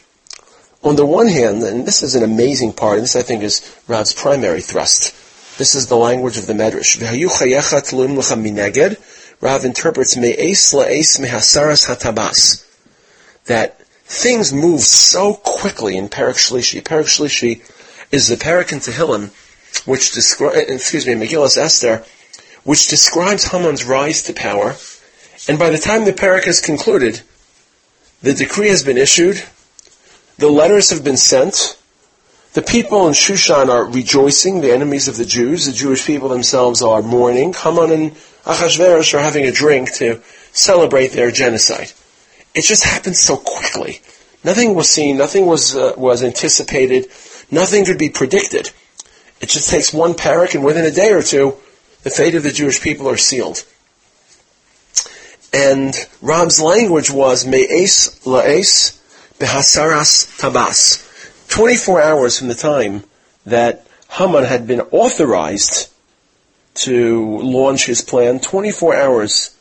On 0.81 0.95
the 0.95 1.05
one 1.05 1.27
hand, 1.27 1.61
and 1.63 1.85
this 1.85 2.01
is 2.01 2.15
an 2.15 2.23
amazing 2.23 2.71
part, 2.71 2.95
and 2.95 3.03
this 3.03 3.17
I 3.17 3.21
think 3.21 3.43
is 3.43 3.61
Rav's 3.87 4.13
primary 4.13 4.61
thrust. 4.61 5.13
This 5.57 5.75
is 5.75 5.87
the 5.87 5.97
language 5.97 6.37
of 6.37 6.47
the 6.47 6.53
Medrash. 6.53 6.97
Rav 9.41 9.63
interprets 9.63 10.17
me'es 10.17 10.73
la'es 10.73 11.19
mehasaras 11.19 11.87
hatabas. 11.87 12.65
That 13.45 13.79
things 14.05 14.51
move 14.51 14.81
so 14.81 15.35
quickly 15.35 15.95
in 15.95 16.09
Parak 16.09 16.35
Shlishi. 16.35 16.81
Parak 16.81 17.05
Shlishi 17.05 17.61
is 18.11 18.27
the 18.27 18.35
Parak 18.35 18.73
in 18.73 18.79
Tehillim, 18.79 19.29
which 19.85 20.11
describes, 20.11 20.57
eh, 20.57 20.65
excuse 20.73 21.07
me, 21.07 21.13
Megillas 21.13 21.57
Esther, 21.57 22.03
which 22.63 22.87
describes 22.87 23.45
Haman's 23.45 23.85
rise 23.85 24.23
to 24.23 24.33
power. 24.33 24.75
And 25.47 25.57
by 25.57 25.69
the 25.69 25.77
time 25.77 26.05
the 26.05 26.13
Parak 26.13 26.47
is 26.47 26.59
concluded, 26.59 27.21
the 28.21 28.33
decree 28.33 28.67
has 28.69 28.83
been 28.83 28.97
issued. 28.97 29.41
The 30.37 30.49
letters 30.49 30.89
have 30.89 31.03
been 31.03 31.17
sent. 31.17 31.77
The 32.53 32.61
people 32.61 33.07
in 33.07 33.13
Shushan 33.13 33.69
are 33.69 33.85
rejoicing, 33.85 34.61
the 34.61 34.73
enemies 34.73 35.07
of 35.07 35.17
the 35.17 35.25
Jews. 35.25 35.65
The 35.65 35.71
Jewish 35.71 36.05
people 36.05 36.29
themselves 36.29 36.81
are 36.81 37.01
mourning. 37.01 37.53
Haman 37.53 37.91
and 37.91 38.15
Achashverosh 38.45 39.13
are 39.13 39.19
having 39.19 39.45
a 39.45 39.51
drink 39.51 39.93
to 39.95 40.21
celebrate 40.51 41.11
their 41.11 41.31
genocide. 41.31 41.91
it 42.55 42.63
just 42.63 42.83
happened 42.83 43.15
so 43.15 43.37
quickly. 43.37 44.01
Nothing 44.43 44.73
was 44.73 44.89
seen, 44.89 45.17
nothing 45.17 45.45
was, 45.45 45.75
uh, 45.75 45.93
was 45.97 46.23
anticipated, 46.23 47.07
nothing 47.51 47.85
could 47.85 47.97
be 47.97 48.09
predicted. 48.09 48.71
It 49.41 49.49
just 49.49 49.69
takes 49.69 49.93
one 49.93 50.13
parak, 50.13 50.55
and 50.55 50.63
within 50.63 50.85
a 50.85 50.91
day 50.91 51.11
or 51.11 51.21
two, 51.21 51.55
the 52.03 52.09
fate 52.09 52.35
of 52.35 52.43
the 52.43 52.51
Jewish 52.51 52.81
people 52.81 53.07
are 53.09 53.17
sealed. 53.17 53.63
And 55.53 55.93
Rav's 56.21 56.61
language 56.61 57.11
was 57.11 57.45
me'es 57.45 58.19
la'es 58.23 58.99
behasaras 59.39 60.39
tabas. 60.39 61.05
24 61.49 62.01
hours 62.01 62.37
from 62.37 62.47
the 62.47 62.55
time 62.55 63.03
that 63.45 63.87
Haman 64.09 64.43
had 64.43 64.67
been 64.67 64.81
authorized 64.91 65.91
to 66.79 67.39
launch 67.39 67.85
his 67.85 68.01
plan, 68.01 68.39
24 68.39 68.95
hours, 68.95 69.55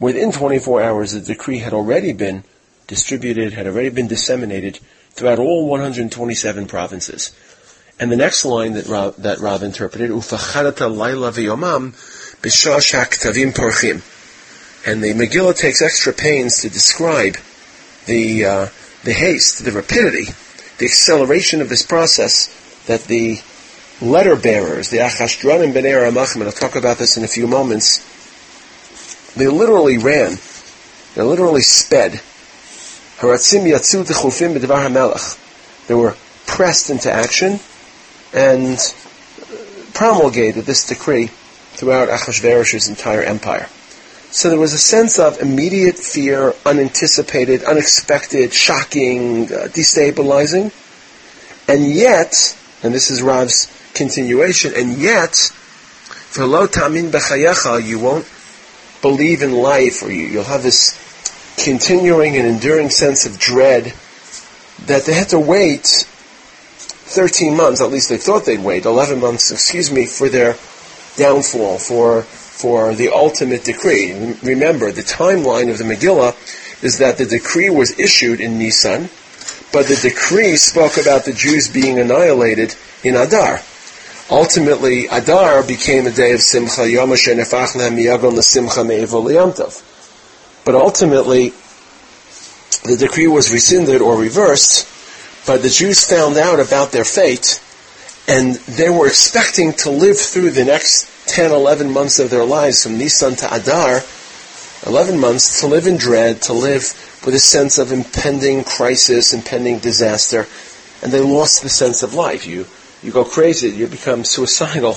within 0.00 0.32
24 0.32 0.82
hours, 0.82 1.12
the 1.12 1.20
decree 1.20 1.58
had 1.58 1.72
already 1.72 2.12
been 2.12 2.44
distributed, 2.86 3.52
had 3.52 3.66
already 3.66 3.90
been 3.90 4.06
disseminated 4.06 4.78
throughout 5.10 5.38
all 5.38 5.68
127 5.68 6.66
provinces. 6.66 7.34
And 7.98 8.12
the 8.12 8.16
next 8.16 8.44
line 8.44 8.74
that 8.74 8.86
Rav, 8.86 9.16
that 9.22 9.38
Rav 9.38 9.62
interpreted, 9.62 10.10
Ufacharata 10.10 10.94
laila 10.94 11.32
v'yomam 11.32 11.92
b'shashak 12.42 13.20
tavim 13.20 13.52
porchim. 13.52 14.02
And 14.86 15.02
the 15.02 15.14
Megillah 15.14 15.56
takes 15.56 15.82
extra 15.82 16.12
pains 16.12 16.60
to 16.60 16.70
describe 16.70 17.36
the, 18.06 18.44
uh, 18.44 18.68
the 19.04 19.12
haste, 19.12 19.64
the 19.64 19.72
rapidity, 19.72 20.26
the 20.78 20.84
acceleration 20.84 21.60
of 21.60 21.68
this 21.68 21.84
process 21.84 22.52
that 22.86 23.04
the 23.04 23.40
letter 24.00 24.36
bearers, 24.36 24.90
the 24.90 24.98
Achashdranim 24.98 25.72
B'nei 25.72 26.10
Ramachim, 26.10 26.36
and 26.36 26.44
I'll 26.44 26.52
talk 26.52 26.76
about 26.76 26.98
this 26.98 27.16
in 27.16 27.24
a 27.24 27.28
few 27.28 27.46
moments, 27.46 28.04
they 29.34 29.48
literally 29.48 29.98
ran. 29.98 30.38
They 31.14 31.22
literally 31.22 31.62
sped. 31.62 32.20
Haratzim. 33.18 33.64
They 35.86 35.94
were 35.94 36.14
pressed 36.46 36.90
into 36.90 37.12
action 37.12 37.60
and 38.34 38.78
promulgated 39.94 40.64
this 40.64 40.86
decree 40.86 41.28
throughout 41.28 42.08
Achashverosh's 42.08 42.88
entire 42.88 43.22
empire. 43.22 43.68
So 44.30 44.50
there 44.50 44.58
was 44.58 44.74
a 44.74 44.78
sense 44.78 45.18
of 45.18 45.40
immediate 45.40 45.96
fear, 45.96 46.54
unanticipated, 46.66 47.62
unexpected, 47.64 48.52
shocking, 48.52 49.44
uh, 49.44 49.68
destabilizing, 49.68 50.72
and 51.68 51.86
yet, 51.86 52.56
and 52.82 52.92
this 52.92 53.10
is 53.10 53.22
Rav's 53.22 53.75
continuation, 53.96 54.72
and 54.76 54.98
yet, 54.98 55.34
for 55.34 56.46
lo 56.46 56.66
tamin 56.66 57.10
bechayecha, 57.10 57.84
you 57.84 57.98
won't 57.98 58.28
believe 59.02 59.42
in 59.42 59.52
life, 59.52 60.02
or 60.02 60.10
you, 60.12 60.26
you'll 60.26 60.44
have 60.44 60.62
this 60.62 61.02
continuing 61.62 62.36
and 62.36 62.46
enduring 62.46 62.90
sense 62.90 63.26
of 63.26 63.38
dread 63.38 63.92
that 64.84 65.04
they 65.06 65.14
had 65.14 65.28
to 65.30 65.40
wait 65.40 66.06
13 67.06 67.56
months, 67.56 67.80
at 67.80 67.90
least 67.90 68.08
they 68.08 68.16
thought 68.16 68.44
they'd 68.44 68.62
wait, 68.62 68.84
11 68.84 69.20
months, 69.20 69.50
excuse 69.50 69.92
me, 69.92 70.06
for 70.06 70.28
their 70.28 70.56
downfall, 71.16 71.78
for, 71.78 72.22
for 72.22 72.94
the 72.94 73.08
ultimate 73.10 73.64
decree. 73.64 74.34
Remember, 74.42 74.90
the 74.90 75.02
timeline 75.02 75.70
of 75.70 75.78
the 75.78 75.84
Megillah 75.84 76.34
is 76.82 76.98
that 76.98 77.16
the 77.16 77.24
decree 77.24 77.70
was 77.70 77.98
issued 77.98 78.40
in 78.40 78.58
Nisan, 78.58 79.08
but 79.72 79.86
the 79.86 79.98
decree 80.02 80.56
spoke 80.56 80.98
about 80.98 81.24
the 81.24 81.32
Jews 81.32 81.68
being 81.68 81.98
annihilated 81.98 82.74
in 83.02 83.14
Adar. 83.14 83.60
Ultimately, 84.30 85.06
Adar 85.06 85.62
became 85.62 86.08
a 86.08 86.10
day 86.10 86.32
of 86.32 86.40
Simcha, 86.40 86.90
Yom 86.90 87.10
Nefach 87.10 87.76
Lehem 87.76 87.94
L'Simcha 88.34 89.82
But 90.64 90.74
ultimately, 90.74 91.52
the 92.82 92.96
decree 92.96 93.28
was 93.28 93.52
rescinded 93.52 94.00
or 94.00 94.18
reversed, 94.18 94.88
but 95.46 95.62
the 95.62 95.68
Jews 95.68 96.04
found 96.04 96.36
out 96.36 96.58
about 96.58 96.90
their 96.90 97.04
fate, 97.04 97.62
and 98.26 98.56
they 98.66 98.90
were 98.90 99.06
expecting 99.06 99.72
to 99.74 99.90
live 99.90 100.18
through 100.18 100.50
the 100.50 100.64
next 100.64 101.28
10, 101.28 101.52
11 101.52 101.92
months 101.92 102.18
of 102.18 102.28
their 102.28 102.44
lives, 102.44 102.82
from 102.82 102.98
Nisan 102.98 103.36
to 103.36 103.54
Adar, 103.54 104.00
11 104.86 105.20
months, 105.20 105.60
to 105.60 105.68
live 105.68 105.86
in 105.86 105.98
dread, 105.98 106.42
to 106.42 106.52
live 106.52 107.20
with 107.24 107.34
a 107.36 107.38
sense 107.38 107.78
of 107.78 107.92
impending 107.92 108.64
crisis, 108.64 109.32
impending 109.32 109.78
disaster, 109.78 110.48
and 111.00 111.12
they 111.12 111.20
lost 111.20 111.62
the 111.62 111.68
sense 111.68 112.02
of 112.02 112.14
life. 112.14 112.44
You, 112.44 112.66
you 113.02 113.12
go 113.12 113.24
crazy, 113.24 113.68
you 113.68 113.86
become 113.86 114.24
suicidal 114.24 114.96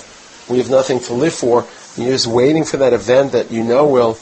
We 0.49 0.57
have 0.57 0.69
nothing 0.69 0.99
to 1.01 1.13
live 1.13 1.33
for, 1.33 1.65
you're 1.95 2.11
just 2.11 2.27
waiting 2.27 2.63
for 2.63 2.77
that 2.77 2.93
event 2.93 3.33
that 3.33 3.51
you 3.51 3.63
know 3.63 3.87
will, 3.87 4.17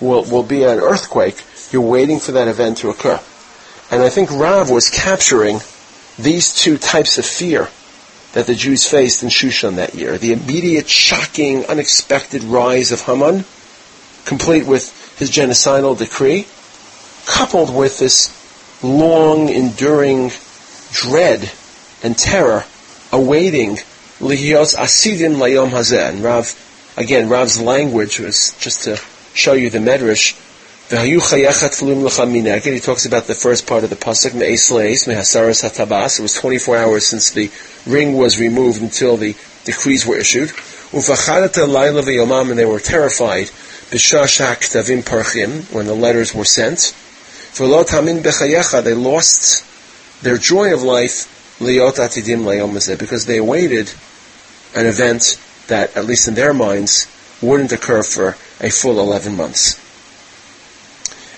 will, 0.00 0.24
will 0.24 0.42
be 0.42 0.64
an 0.64 0.78
earthquake. 0.78 1.44
You're 1.70 1.82
waiting 1.82 2.20
for 2.20 2.32
that 2.32 2.48
event 2.48 2.78
to 2.78 2.90
occur. 2.90 3.20
And 3.90 4.02
I 4.02 4.08
think 4.08 4.30
Rav 4.30 4.70
was 4.70 4.90
capturing 4.90 5.60
these 6.18 6.52
two 6.52 6.78
types 6.78 7.18
of 7.18 7.24
fear 7.24 7.68
that 8.32 8.46
the 8.46 8.54
Jews 8.54 8.88
faced 8.88 9.22
in 9.22 9.28
Shushan 9.28 9.76
that 9.76 9.94
year. 9.94 10.18
The 10.18 10.32
immediate, 10.32 10.88
shocking, 10.88 11.64
unexpected 11.66 12.42
rise 12.44 12.92
of 12.92 13.02
Haman, 13.02 13.44
complete 14.24 14.66
with 14.66 15.18
his 15.18 15.30
genocidal 15.30 15.96
decree, 15.96 16.46
coupled 17.26 17.74
with 17.74 17.98
this 17.98 18.34
long, 18.82 19.48
enduring 19.48 20.30
dread 20.92 21.50
and 22.02 22.16
terror 22.16 22.64
awaiting 23.12 23.76
Lihios 24.20 24.74
Asidim 24.76 25.36
Layom 25.36 25.70
Hazeh. 25.70 26.10
And 26.10 26.22
Rav, 26.22 26.94
again, 26.96 27.28
Rav's 27.28 27.60
language 27.60 28.18
was 28.20 28.56
just 28.58 28.84
to 28.84 29.00
show 29.34 29.52
you 29.52 29.70
the 29.70 29.78
Medrash, 29.78 30.36
he 30.90 30.96
talks 32.80 33.04
about 33.04 33.26
the 33.26 33.34
first 33.34 33.66
part 33.66 33.84
of 33.84 33.90
the 33.90 33.96
pasuk. 33.96 34.32
It 36.18 36.22
was 36.22 36.34
24 36.34 36.76
hours 36.78 37.06
since 37.06 37.30
the 37.30 37.50
ring 37.86 38.16
was 38.16 38.40
removed 38.40 38.80
until 38.80 39.18
the 39.18 39.36
decrees 39.64 40.06
were 40.06 40.16
issued. 40.16 40.50
and 40.90 42.58
they 42.58 42.64
were 42.64 42.80
terrified. 42.80 43.50
When 43.90 44.00
the 45.86 45.94
letters 45.94 46.34
were 46.34 46.46
sent. 46.46 46.94
They 48.84 48.94
lost 48.94 49.64
their 50.22 50.38
joy 50.38 50.72
of 50.72 50.82
life, 50.82 51.37
because 51.60 53.26
they 53.26 53.38
awaited 53.38 53.92
an 54.74 54.86
event 54.86 55.40
that, 55.68 55.96
at 55.96 56.06
least 56.06 56.28
in 56.28 56.34
their 56.34 56.54
minds, 56.54 57.06
wouldn't 57.40 57.72
occur 57.72 58.02
for 58.02 58.36
a 58.60 58.70
full 58.70 59.00
11 59.00 59.36
months. 59.36 59.80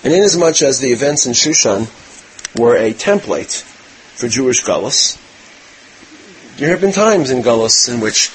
And 0.03 0.13
inasmuch 0.13 0.63
as 0.63 0.81
the 0.81 0.93
events 0.93 1.27
in 1.27 1.33
Shushan 1.33 1.89
were 2.59 2.77
a 2.77 2.93
template 2.95 3.63
for 4.17 4.29
Jewish 4.29 4.63
Gullus, 4.63 5.19
there 6.57 6.71
have 6.71 6.81
been 6.81 6.93
times 6.93 7.31
in 7.31 7.43
Gullus 7.43 7.89
in 7.93 8.01
which 8.01 8.29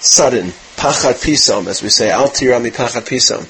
sudden, 0.00 0.52
pachat 0.76 1.22
pisam, 1.22 1.66
as 1.66 1.82
we 1.82 1.88
say, 1.88 2.10
al 2.10 2.28
tirami 2.28 2.72
pachat 2.72 3.02
pisam, 3.02 3.44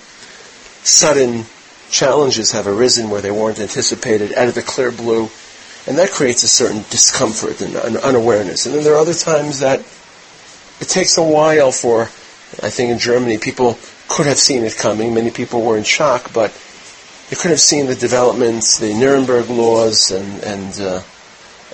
sudden 0.85 1.45
challenges 1.91 2.53
have 2.53 2.67
arisen 2.67 3.09
where 3.09 3.21
they 3.21 3.31
weren't 3.31 3.59
anticipated 3.59 4.33
out 4.35 4.49
of 4.49 4.55
the 4.55 4.63
clear 4.63 4.91
blue, 4.91 5.31
and 5.87 5.99
that 5.99 6.11
creates 6.11 6.43
a 6.43 6.49
certain 6.49 6.85
discomfort 6.91 7.61
and 7.61 7.97
unawareness. 7.99 8.67
And 8.67 8.75
then 8.75 8.85
there 8.85 8.95
are 8.95 8.99
other 8.99 9.15
times 9.15 9.61
that 9.61 9.81
it 10.81 10.89
takes 10.89 11.19
a 11.19 11.23
while 11.23 11.73
for, 11.73 12.03
I 12.63 12.71
think 12.71 12.91
in 12.91 12.99
Germany, 12.99 13.39
people 13.39 13.79
could 14.09 14.27
have 14.27 14.39
seen 14.39 14.65
it 14.65 14.77
coming. 14.77 15.15
Many 15.15 15.31
people 15.31 15.63
were 15.63 15.77
in 15.77 15.85
shock, 15.85 16.33
but 16.33 16.53
they 17.31 17.37
could 17.37 17.51
have 17.51 17.61
seen 17.61 17.87
the 17.87 17.95
developments, 17.95 18.79
the 18.79 18.95
Nuremberg 18.95 19.49
laws, 19.51 20.11
and 20.11 20.43
and 20.45 20.81
uh, 20.81 21.03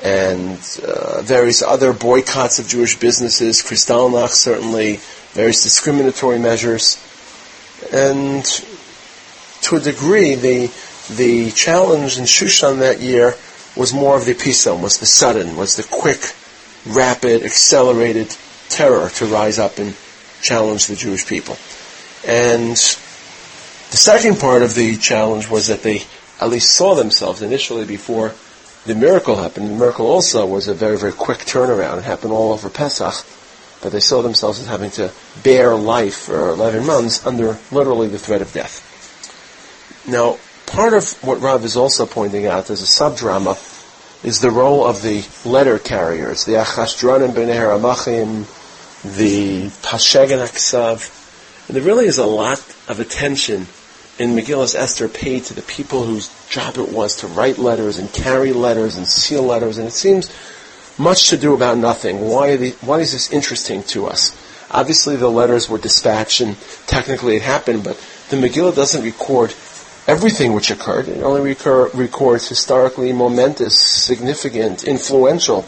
and 0.03 0.59
uh, 0.87 1.23
various 1.23 1.63
other 1.63 1.93
boycotts 1.93 2.59
of 2.59 2.69
Jewish 2.69 2.99
businesses, 2.99 3.63
Kristallnacht 3.63 4.31
certainly, 4.31 5.01
various 5.33 5.63
discriminatory 5.63 6.39
measures, 6.39 6.99
and 7.93 8.45
to 9.63 9.77
a 9.77 9.81
degree, 9.81 10.35
the 10.35 10.71
the 11.11 11.51
challenge 11.51 12.19
in 12.19 12.25
Shushan 12.25 12.79
that 12.79 13.01
year 13.01 13.35
was 13.77 13.95
more 13.95 14.17
of 14.17 14.25
the 14.25 14.33
episome, 14.33 14.83
was 14.83 14.99
the 14.99 15.07
sudden, 15.07 15.57
was 15.57 15.77
the 15.77 15.85
quick, 15.85 16.35
rapid, 16.87 17.43
accelerated 17.43 18.35
terror 18.69 19.09
to 19.11 19.27
rise 19.27 19.59
up 19.59 19.79
and 19.79 19.95
challenge 20.43 20.87
the 20.87 20.97
Jewish 20.97 21.27
people. 21.27 21.57
And 22.27 22.77
the 22.77 23.97
second 23.97 24.39
part 24.39 24.63
of 24.63 24.75
the 24.75 24.97
challenge 24.97 25.49
was 25.49 25.69
that 25.69 25.83
they 25.83 26.03
at 26.41 26.49
least 26.49 26.75
saw 26.75 26.95
themselves 26.95 27.43
initially 27.43 27.85
before 27.85 28.33
the 28.87 28.95
miracle 28.95 29.37
happened. 29.37 29.69
The 29.69 29.77
miracle 29.77 30.07
also 30.07 30.47
was 30.47 30.69
a 30.69 30.75
very, 30.75 30.97
very 30.97 31.13
quick 31.13 31.39
turnaround. 31.39 31.99
It 31.99 32.05
happened 32.05 32.33
all 32.33 32.53
over 32.53 32.71
Pesach, 32.71 33.27
but 33.83 33.93
they 33.93 34.01
saw 34.01 34.23
themselves 34.23 34.59
as 34.59 34.67
having 34.67 34.91
to 34.93 35.13
bear 35.43 35.75
life 35.75 36.17
for 36.17 36.49
11 36.51 36.87
months 36.87 37.27
under 37.27 37.59
literally 37.71 38.09
the 38.09 38.19
threat 38.19 38.43
of 38.43 38.53
death. 38.53 38.87
Now, 40.09 40.39
part 40.67 40.95
of 40.95 41.13
what 41.25 41.41
Rav 41.41 41.65
is 41.65 41.77
also 41.77 42.07
pointing 42.07 42.47
out 42.47 42.71
as 42.71 42.83
a 42.83 42.87
subdrama 42.87 43.57
is 44.25 44.41
the 44.41 44.51
role 44.51 44.85
of 44.85 45.03
the 45.03 45.25
letter 45.45 45.79
carriers, 45.79 46.45
the 46.45 46.53
Achashdranim 46.53 47.33
B'nei 47.33 47.79
Ramachim, 47.79 48.45
the 49.17 49.69
Pashegan 49.83 50.45
Aksav, 50.45 51.69
and 51.69 51.77
there 51.77 51.85
really 51.85 52.07
is 52.07 52.19
a 52.19 52.27
lot 52.27 52.59
of 52.89 53.01
attention 53.01 53.67
in 54.19 54.37
Megillus 54.37 54.75
Esther 54.75 55.09
paid 55.09 55.45
to 55.45 55.55
the 55.55 55.63
people 55.63 56.05
whose 56.05 56.29
job 56.51 56.77
it 56.77 56.91
was 56.93 57.17
to 57.17 57.27
write 57.27 57.57
letters 57.57 57.99
and 57.99 58.13
carry 58.13 58.53
letters 58.53 58.97
and 58.97 59.07
seal 59.07 59.43
letters, 59.43 59.79
and 59.79 59.89
it 59.89 59.93
seems 59.93 60.31
much 60.99 61.31
to 61.31 61.39
do 61.39 61.55
about 61.55 61.79
nothing. 61.79 62.21
Why, 62.21 62.57
the, 62.57 62.71
why 62.83 63.01
is 63.01 63.13
this 63.13 63.33
interesting 63.33 63.83
to 63.85 64.07
us? 64.07 64.37
Obviously, 64.71 65.17
the 65.17 65.31
letters 65.31 65.71
were 65.71 65.79
dispatched, 65.79 66.43
and 66.43 66.61
technically 66.87 67.37
it 67.37 67.43
happened, 67.43 67.83
but 67.83 67.97
the 68.29 68.37
Megillah 68.37 68.75
doesn't 68.75 69.03
record 69.03 69.55
everything 70.11 70.53
which 70.55 70.73
occurred. 70.73 71.07
It 71.07 71.23
only 71.23 71.41
recur, 71.41 71.89
records 71.95 72.49
historically 72.49 73.13
momentous, 73.13 73.79
significant, 73.79 74.83
influential 74.83 75.65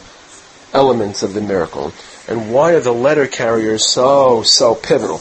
elements 0.72 1.22
of 1.22 1.32
the 1.32 1.40
miracle. 1.40 1.92
And 2.26 2.52
why 2.52 2.72
are 2.72 2.80
the 2.80 2.92
letter 2.92 3.28
carriers 3.28 3.86
so, 3.86 4.42
so 4.42 4.74
pivotal? 4.74 5.20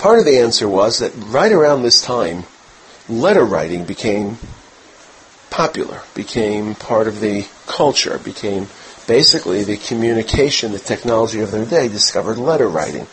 Part 0.00 0.18
of 0.18 0.24
the 0.24 0.40
answer 0.40 0.68
was 0.68 0.98
that 0.98 1.12
right 1.14 1.52
around 1.52 1.82
this 1.82 2.02
time, 2.02 2.42
letter 3.08 3.44
writing 3.44 3.84
became 3.84 4.38
popular, 5.48 6.02
became 6.16 6.74
part 6.74 7.06
of 7.06 7.20
the 7.20 7.46
culture, 7.66 8.18
became 8.18 8.66
basically 9.06 9.62
the 9.62 9.76
communication, 9.76 10.72
the 10.72 10.80
technology 10.80 11.38
of 11.38 11.52
their 11.52 11.66
day 11.66 11.86
discovered 11.86 12.36
letter 12.36 12.66
writing. 12.66 13.06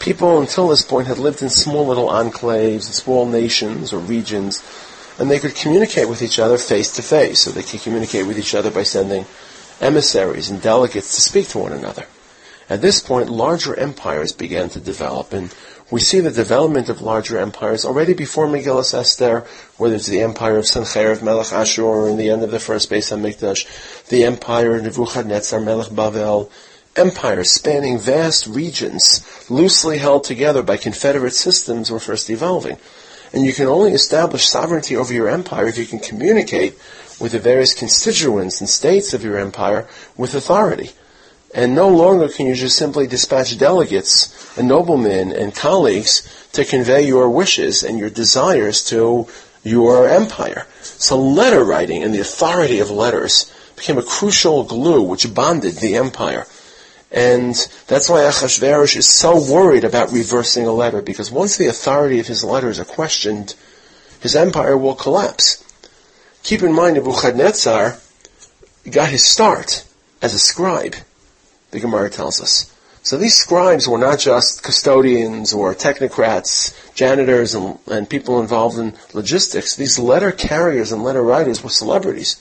People 0.00 0.40
until 0.40 0.68
this 0.68 0.82
point 0.82 1.08
had 1.08 1.18
lived 1.18 1.42
in 1.42 1.48
small 1.48 1.86
little 1.86 2.08
enclaves, 2.08 2.82
small 2.84 3.26
nations 3.26 3.92
or 3.92 3.98
regions, 3.98 4.62
and 5.18 5.30
they 5.30 5.40
could 5.40 5.54
communicate 5.54 6.08
with 6.08 6.22
each 6.22 6.38
other 6.38 6.56
face 6.56 6.92
to 6.92 7.02
face. 7.02 7.40
So 7.40 7.50
they 7.50 7.62
could 7.62 7.80
communicate 7.80 8.26
with 8.26 8.38
each 8.38 8.54
other 8.54 8.70
by 8.70 8.84
sending 8.84 9.26
emissaries 9.80 10.50
and 10.50 10.62
delegates 10.62 11.14
to 11.14 11.20
speak 11.20 11.48
to 11.48 11.58
one 11.58 11.72
another. 11.72 12.06
At 12.70 12.82
this 12.82 13.00
point, 13.00 13.30
larger 13.30 13.74
empires 13.74 14.32
began 14.32 14.68
to 14.70 14.80
develop, 14.80 15.32
and 15.32 15.54
we 15.90 16.00
see 16.00 16.20
the 16.20 16.30
development 16.30 16.90
of 16.90 17.00
larger 17.00 17.38
empires 17.38 17.86
already 17.86 18.12
before 18.12 18.46
Megillah 18.46 18.92
Esther, 18.92 19.46
whether 19.78 19.94
it's 19.94 20.06
the 20.06 20.20
empire 20.20 20.58
of 20.58 20.66
Sennacherib 20.66 21.22
Melech 21.22 21.50
Ashur 21.50 22.08
in 22.08 22.18
the 22.18 22.28
end 22.28 22.42
of 22.42 22.50
the 22.50 22.60
first 22.60 22.90
Beis 22.90 23.10
Hamikdash, 23.10 24.04
the 24.08 24.24
empire 24.24 24.76
of 24.76 24.82
Nebuchadnezzar 24.82 25.60
Melech 25.60 25.88
Bavel, 25.88 26.50
empires 26.98 27.50
spanning 27.50 27.98
vast 27.98 28.46
regions, 28.46 29.24
loosely 29.48 29.98
held 29.98 30.24
together 30.24 30.62
by 30.62 30.76
confederate 30.76 31.34
systems, 31.34 31.90
were 31.90 32.00
first 32.00 32.28
evolving. 32.28 32.76
And 33.32 33.44
you 33.44 33.52
can 33.52 33.66
only 33.66 33.92
establish 33.92 34.48
sovereignty 34.48 34.96
over 34.96 35.12
your 35.12 35.28
empire 35.28 35.66
if 35.66 35.78
you 35.78 35.86
can 35.86 36.00
communicate 36.00 36.74
with 37.20 37.32
the 37.32 37.38
various 37.38 37.74
constituents 37.74 38.60
and 38.60 38.68
states 38.68 39.12
of 39.12 39.24
your 39.24 39.38
empire 39.38 39.86
with 40.16 40.34
authority. 40.34 40.90
And 41.54 41.74
no 41.74 41.88
longer 41.88 42.28
can 42.28 42.46
you 42.46 42.54
just 42.54 42.76
simply 42.76 43.06
dispatch 43.06 43.56
delegates 43.58 44.56
and 44.58 44.68
noblemen 44.68 45.32
and 45.32 45.54
colleagues 45.54 46.48
to 46.52 46.64
convey 46.64 47.06
your 47.06 47.30
wishes 47.30 47.82
and 47.82 47.98
your 47.98 48.10
desires 48.10 48.82
to 48.84 49.26
your 49.62 50.08
empire. 50.08 50.66
So 50.82 51.18
letter 51.18 51.64
writing 51.64 52.02
and 52.02 52.14
the 52.14 52.20
authority 52.20 52.80
of 52.80 52.90
letters 52.90 53.52
became 53.76 53.98
a 53.98 54.02
crucial 54.02 54.64
glue 54.64 55.02
which 55.02 55.32
bonded 55.34 55.76
the 55.76 55.96
empire. 55.96 56.46
And 57.10 57.54
that's 57.86 58.08
why 58.08 58.20
Achashverosh 58.20 58.96
is 58.96 59.06
so 59.06 59.40
worried 59.52 59.84
about 59.84 60.12
reversing 60.12 60.66
a 60.66 60.72
letter, 60.72 61.00
because 61.00 61.30
once 61.30 61.56
the 61.56 61.66
authority 61.66 62.20
of 62.20 62.26
his 62.26 62.44
letters 62.44 62.78
are 62.78 62.84
questioned, 62.84 63.54
his 64.20 64.36
empire 64.36 64.76
will 64.76 64.94
collapse. 64.94 65.64
Keep 66.42 66.62
in 66.62 66.72
mind, 66.72 66.96
Nebuchadnezzar 66.96 67.98
got 68.90 69.08
his 69.08 69.24
start 69.24 69.86
as 70.20 70.34
a 70.34 70.38
scribe 70.38 70.96
the 71.70 71.80
Gemara 71.80 72.10
tells 72.10 72.40
us. 72.40 72.74
So 73.02 73.16
these 73.16 73.36
scribes 73.36 73.88
were 73.88 73.98
not 73.98 74.18
just 74.18 74.62
custodians 74.62 75.52
or 75.52 75.74
technocrats, 75.74 76.74
janitors, 76.94 77.54
and, 77.54 77.78
and 77.86 78.08
people 78.08 78.40
involved 78.40 78.78
in 78.78 78.94
logistics. 79.14 79.76
These 79.76 79.98
letter 79.98 80.32
carriers 80.32 80.92
and 80.92 81.02
letter 81.02 81.22
writers 81.22 81.62
were 81.62 81.70
celebrities. 81.70 82.36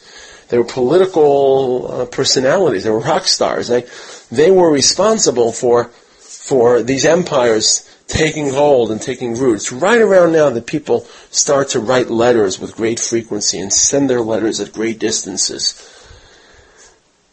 They 0.49 0.57
were 0.57 0.65
political 0.65 1.91
uh, 1.91 2.05
personalities. 2.05 2.83
They 2.83 2.89
were 2.89 2.99
rock 2.99 3.25
stars. 3.25 3.67
They, 3.67 3.85
they 4.31 4.51
were 4.51 4.71
responsible 4.71 5.51
for, 5.51 5.85
for 6.19 6.83
these 6.83 7.05
empires 7.05 7.83
taking 8.07 8.49
hold 8.49 8.89
and 8.91 9.01
taking 9.01 9.35
root. 9.35 9.55
It's 9.55 9.71
right 9.71 9.99
around 9.99 10.31
now 10.31 10.49
that 10.49 10.65
people 10.65 11.05
start 11.29 11.69
to 11.69 11.79
write 11.79 12.09
letters 12.09 12.59
with 12.59 12.75
great 12.75 12.99
frequency 12.99 13.59
and 13.59 13.71
send 13.71 14.09
their 14.09 14.21
letters 14.21 14.59
at 14.59 14.73
great 14.73 14.99
distances. 14.99 15.93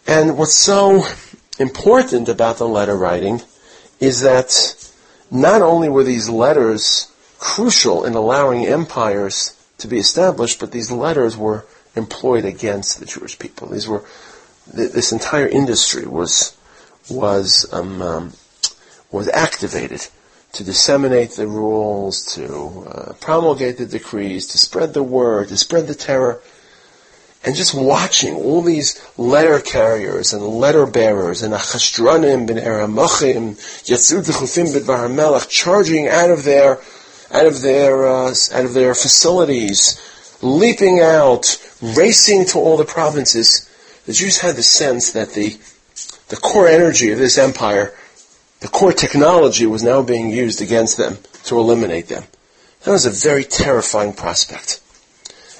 And 0.06 0.36
what's 0.36 0.54
so 0.54 1.06
important 1.58 2.28
about 2.28 2.58
the 2.58 2.68
letter 2.68 2.96
writing 2.96 3.42
is 4.00 4.20
that 4.22 4.74
not 5.30 5.62
only 5.62 5.88
were 5.88 6.04
these 6.04 6.28
letters 6.28 7.10
crucial 7.38 8.04
in 8.04 8.14
allowing 8.14 8.66
empires 8.66 9.56
to 9.78 9.88
be 9.88 9.98
established, 9.98 10.60
but 10.60 10.72
these 10.72 10.90
letters 10.90 11.36
were 11.36 11.64
employed 11.94 12.44
against 12.44 12.98
the 12.98 13.06
Jewish 13.06 13.38
people. 13.38 13.68
These 13.68 13.88
were 13.88 14.04
this 14.66 15.12
entire 15.12 15.46
industry 15.46 16.06
was 16.06 16.56
was 17.10 17.66
um, 17.72 18.02
um, 18.02 18.32
was 19.10 19.28
activated 19.28 20.06
to 20.52 20.64
disseminate 20.64 21.32
the 21.32 21.48
rules, 21.48 22.24
to 22.34 22.86
uh, 22.88 23.12
promulgate 23.20 23.78
the 23.78 23.86
decrees, 23.86 24.46
to 24.46 24.58
spread 24.58 24.94
the 24.94 25.02
word, 25.02 25.48
to 25.48 25.56
spread 25.56 25.86
the 25.86 25.94
terror 25.94 26.40
and 27.44 27.54
just 27.54 27.74
watching 27.74 28.34
all 28.34 28.62
these 28.62 28.98
letter 29.18 29.60
carriers 29.60 30.32
and 30.32 30.42
letter 30.42 30.86
bearers 30.86 31.42
and 31.42 31.52
achashdranim 31.52 32.46
ben 32.46 32.56
eramachim 32.56 33.52
yatzud 33.84 34.24
chufim 34.24 34.72
b'dvar 34.72 35.12
melech 35.14 35.46
charging 35.48 36.08
out 36.08 36.30
of 36.30 36.44
their 36.44 36.80
out 37.34 37.46
of 37.46 37.60
their 37.62 38.06
uh, 38.06 38.34
out 38.52 38.64
of 38.64 38.74
their 38.74 38.94
facilities, 38.94 40.00
leaping 40.40 41.00
out, 41.00 41.58
racing 41.82 42.46
to 42.46 42.58
all 42.58 42.76
the 42.76 42.84
provinces. 42.84 43.68
The 44.06 44.12
Jews 44.12 44.38
had 44.38 44.56
the 44.56 44.62
sense 44.62 45.12
that 45.12 45.32
the 45.32 45.58
the 46.28 46.36
core 46.36 46.68
energy 46.68 47.10
of 47.12 47.18
this 47.18 47.38
empire, 47.38 47.94
the 48.60 48.68
core 48.68 48.92
technology, 48.92 49.66
was 49.66 49.82
now 49.82 50.02
being 50.02 50.30
used 50.30 50.62
against 50.62 50.96
them 50.96 51.18
to 51.44 51.58
eliminate 51.58 52.08
them. 52.08 52.24
That 52.82 52.92
was 52.92 53.06
a 53.06 53.10
very 53.10 53.44
terrifying 53.44 54.12
prospect. 54.12 54.80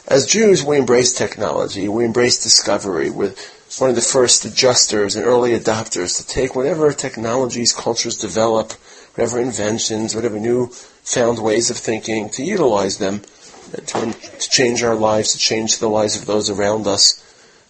As 0.06 0.26
Jews, 0.26 0.62
we 0.62 0.76
embrace 0.76 1.12
technology, 1.12 1.88
we 1.88 2.04
embrace 2.04 2.42
discovery. 2.42 3.10
We're 3.10 3.34
one 3.78 3.90
of 3.90 3.96
the 3.96 4.02
first 4.02 4.44
adjusters 4.44 5.16
and 5.16 5.24
early 5.24 5.58
adopters 5.58 6.18
to 6.18 6.26
take 6.26 6.54
whatever 6.54 6.92
technologies 6.92 7.72
cultures 7.72 8.16
develop, 8.16 8.72
whatever 9.14 9.40
inventions, 9.40 10.14
whatever 10.14 10.38
new 10.38 10.68
found 11.02 11.42
ways 11.42 11.70
of 11.70 11.76
thinking, 11.76 12.28
to 12.30 12.44
utilize 12.44 12.98
them 12.98 13.22
to, 13.72 14.12
to 14.12 14.50
change 14.50 14.82
our 14.82 14.94
lives, 14.94 15.32
to 15.32 15.38
change 15.38 15.78
the 15.78 15.88
lives 15.88 16.16
of 16.16 16.26
those 16.26 16.50
around 16.50 16.86
us. 16.86 17.20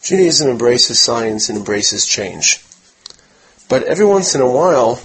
Judaism 0.03 0.51
embraces 0.51 1.01
science 1.01 1.49
and 1.49 1.59
embraces 1.59 2.07
change. 2.07 2.63
But 3.69 3.85
every 3.85 4.07
once 4.07 4.35
in 4.35 4.41
a 4.41 4.51
while, 4.51 5.01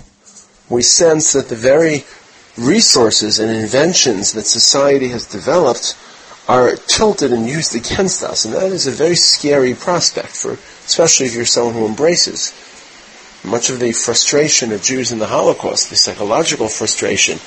we 0.69 0.81
sense 0.81 1.33
that 1.33 1.49
the 1.49 1.55
very 1.55 2.05
resources 2.57 3.39
and 3.39 3.51
inventions 3.51 4.33
that 4.33 4.45
society 4.45 5.09
has 5.09 5.25
developed 5.25 5.97
are 6.47 6.75
tilted 6.75 7.31
and 7.31 7.47
used 7.47 7.75
against 7.75 8.23
us, 8.23 8.43
and 8.43 8.53
that 8.53 8.71
is 8.71 8.87
a 8.87 8.91
very 8.91 9.15
scary 9.15 9.73
prospect 9.73 10.29
for, 10.29 10.53
especially 10.85 11.27
if 11.27 11.35
you're 11.35 11.45
someone 11.45 11.75
who 11.75 11.85
embraces. 11.85 12.53
Much 13.43 13.69
of 13.69 13.79
the 13.79 13.91
frustration 13.91 14.71
of 14.71 14.81
Jews 14.81 15.11
in 15.11 15.19
the 15.19 15.27
Holocaust, 15.27 15.89
the 15.89 15.95
psychological 15.95 16.67
frustration, 16.67 17.39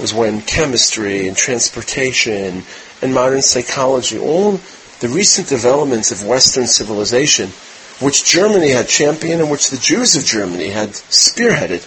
was 0.00 0.12
when 0.12 0.42
chemistry 0.42 1.26
and 1.26 1.36
transportation 1.36 2.64
and 3.00 3.14
modern 3.14 3.42
psychology, 3.42 4.18
all 4.18 4.60
the 5.00 5.08
recent 5.08 5.48
developments 5.48 6.10
of 6.10 6.26
Western 6.26 6.66
civilization, 6.66 7.50
which 8.00 8.24
Germany 8.24 8.70
had 8.70 8.88
championed 8.88 9.40
and 9.40 9.50
which 9.50 9.70
the 9.70 9.78
Jews 9.78 10.16
of 10.16 10.24
Germany 10.24 10.68
had 10.68 10.90
spearheaded, 10.90 11.86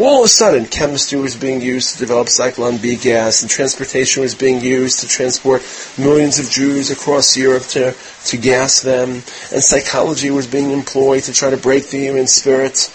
all 0.00 0.20
of 0.20 0.26
a 0.26 0.28
sudden, 0.28 0.64
chemistry 0.64 1.20
was 1.20 1.36
being 1.36 1.60
used 1.60 1.92
to 1.92 1.98
develop 1.98 2.28
Zyklon 2.28 2.80
B 2.80 2.96
gas, 2.96 3.42
and 3.42 3.50
transportation 3.50 4.22
was 4.22 4.34
being 4.34 4.62
used 4.62 5.00
to 5.00 5.08
transport 5.08 5.62
millions 5.98 6.38
of 6.38 6.48
Jews 6.48 6.90
across 6.90 7.36
Europe 7.36 7.64
to, 7.74 7.94
to 8.26 8.36
gas 8.38 8.80
them, 8.80 9.10
and 9.10 9.62
psychology 9.62 10.30
was 10.30 10.46
being 10.46 10.70
employed 10.70 11.24
to 11.24 11.34
try 11.34 11.50
to 11.50 11.58
break 11.58 11.90
the 11.90 11.98
human 11.98 12.28
spirit. 12.28 12.90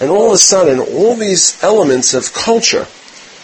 And 0.00 0.10
all 0.10 0.28
of 0.28 0.32
a 0.32 0.38
sudden, 0.38 0.80
all 0.80 1.14
these 1.14 1.62
elements 1.62 2.14
of 2.14 2.32
culture, 2.32 2.86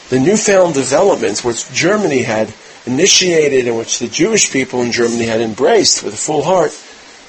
the 0.09 0.19
newfound 0.19 0.75
developments 0.75 1.45
which 1.45 1.71
Germany 1.73 2.23
had 2.23 2.53
initiated 2.87 3.69
and 3.69 3.77
which 3.77 3.99
the 4.01 4.09
Jewish 4.09 4.51
people 4.51 4.83
in 4.83 4.91
Germany 4.91 5.27
had 5.27 5.41
embraced 5.41 6.03
with 6.03 6.15
a 6.15 6.17
full 6.17 6.43
heart, 6.43 6.73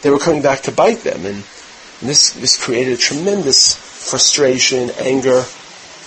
they 0.01 0.09
were 0.09 0.19
coming 0.19 0.41
back 0.41 0.61
to 0.61 0.71
bite 0.71 0.99
them. 0.99 1.25
And 1.25 1.43
this, 2.01 2.31
this 2.31 2.61
created 2.61 2.99
tremendous 2.99 3.75
frustration, 3.75 4.91
anger, 4.99 5.43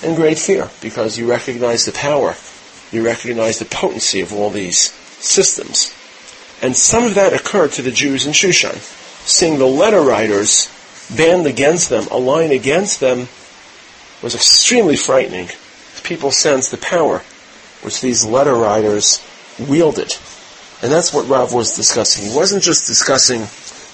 and 0.03 0.17
great 0.17 0.39
fear 0.39 0.71
because 0.81 1.19
you 1.19 1.29
recognize 1.29 1.85
the 1.85 1.93
power, 1.93 2.35
you 2.91 3.05
recognize 3.05 3.59
the 3.59 3.65
potency 3.65 4.21
of 4.21 4.33
all 4.33 4.51
these 4.51 4.93
systems. 5.21 5.95
And 6.63 6.77
some 6.77 7.05
of 7.05 7.15
that 7.15 7.33
occurred 7.33 7.73
to 7.73 7.83
the 7.83 7.91
Jews 7.91 8.27
in 8.27 8.33
Shushan. 8.33 8.79
Seeing 9.27 9.59
the 9.59 9.67
letter 9.67 10.01
writers 10.01 10.69
band 11.15 11.47
against 11.47 11.91
them, 11.91 12.07
align 12.11 12.53
against 12.53 13.01
them, 13.01 13.29
was 14.23 14.35
extremely 14.35 14.97
frightening. 14.97 15.49
People 16.03 16.31
sensed 16.31 16.71
the 16.71 16.79
power 16.79 17.23
which 17.83 18.01
these 18.01 18.25
letter 18.25 18.55
writers 18.55 19.25
wielded. 19.59 20.13
And 20.83 20.91
that's 20.91 21.13
what 21.13 21.29
Rav 21.29 21.53
was 21.53 21.77
discussing. 21.77 22.31
He 22.31 22.37
wasn't 22.37 22.63
just 22.63 22.87
discussing 22.87 23.43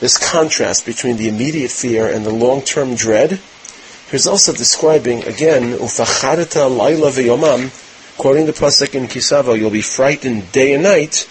this 0.00 0.18
contrast 0.18 0.84
between 0.84 1.16
the 1.16 1.28
immediate 1.28 1.70
fear 1.70 2.06
and 2.06 2.24
the 2.24 2.32
long-term 2.32 2.94
dread. 2.94 3.40
He's 4.10 4.26
also 4.26 4.52
describing, 4.52 5.24
again, 5.24 5.72
Ufacharita 5.72 6.68
laila 6.70 7.10
v'yomam, 7.10 7.70
quoting 8.18 8.46
the 8.46 8.52
pasuk 8.52 8.94
in 8.94 9.06
Kisavo, 9.06 9.58
you'll 9.58 9.70
be 9.70 9.82
frightened 9.82 10.52
day 10.52 10.74
and 10.74 10.82
night, 10.82 11.28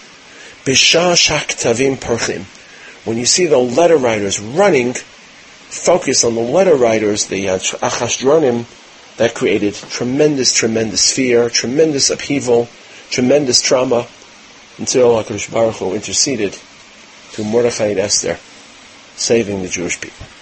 Bishah 0.64 1.14
tavim 1.14 1.96
perchim. 1.96 2.44
When 3.06 3.16
you 3.16 3.24
see 3.24 3.46
the 3.46 3.58
letter 3.58 3.96
writers 3.96 4.40
running, 4.40 4.94
focus 4.94 6.24
on 6.24 6.34
the 6.34 6.40
letter 6.40 6.74
writers, 6.74 7.26
the 7.26 7.46
Achashdranim, 7.46 8.66
that 9.16 9.34
created 9.34 9.74
tremendous, 9.74 10.52
tremendous 10.52 11.12
fear, 11.12 11.48
tremendous 11.48 12.10
upheaval, 12.10 12.68
tremendous 13.10 13.62
trauma, 13.62 14.06
until 14.78 15.22
HaKadosh 15.22 15.52
Baruch 15.52 15.76
Hu 15.76 15.94
interceded 15.94 16.58
to 17.32 17.44
Mordechai 17.44 17.86
and 17.86 18.00
Esther, 18.00 18.38
saving 19.16 19.62
the 19.62 19.68
Jewish 19.68 20.00
people. 20.00 20.35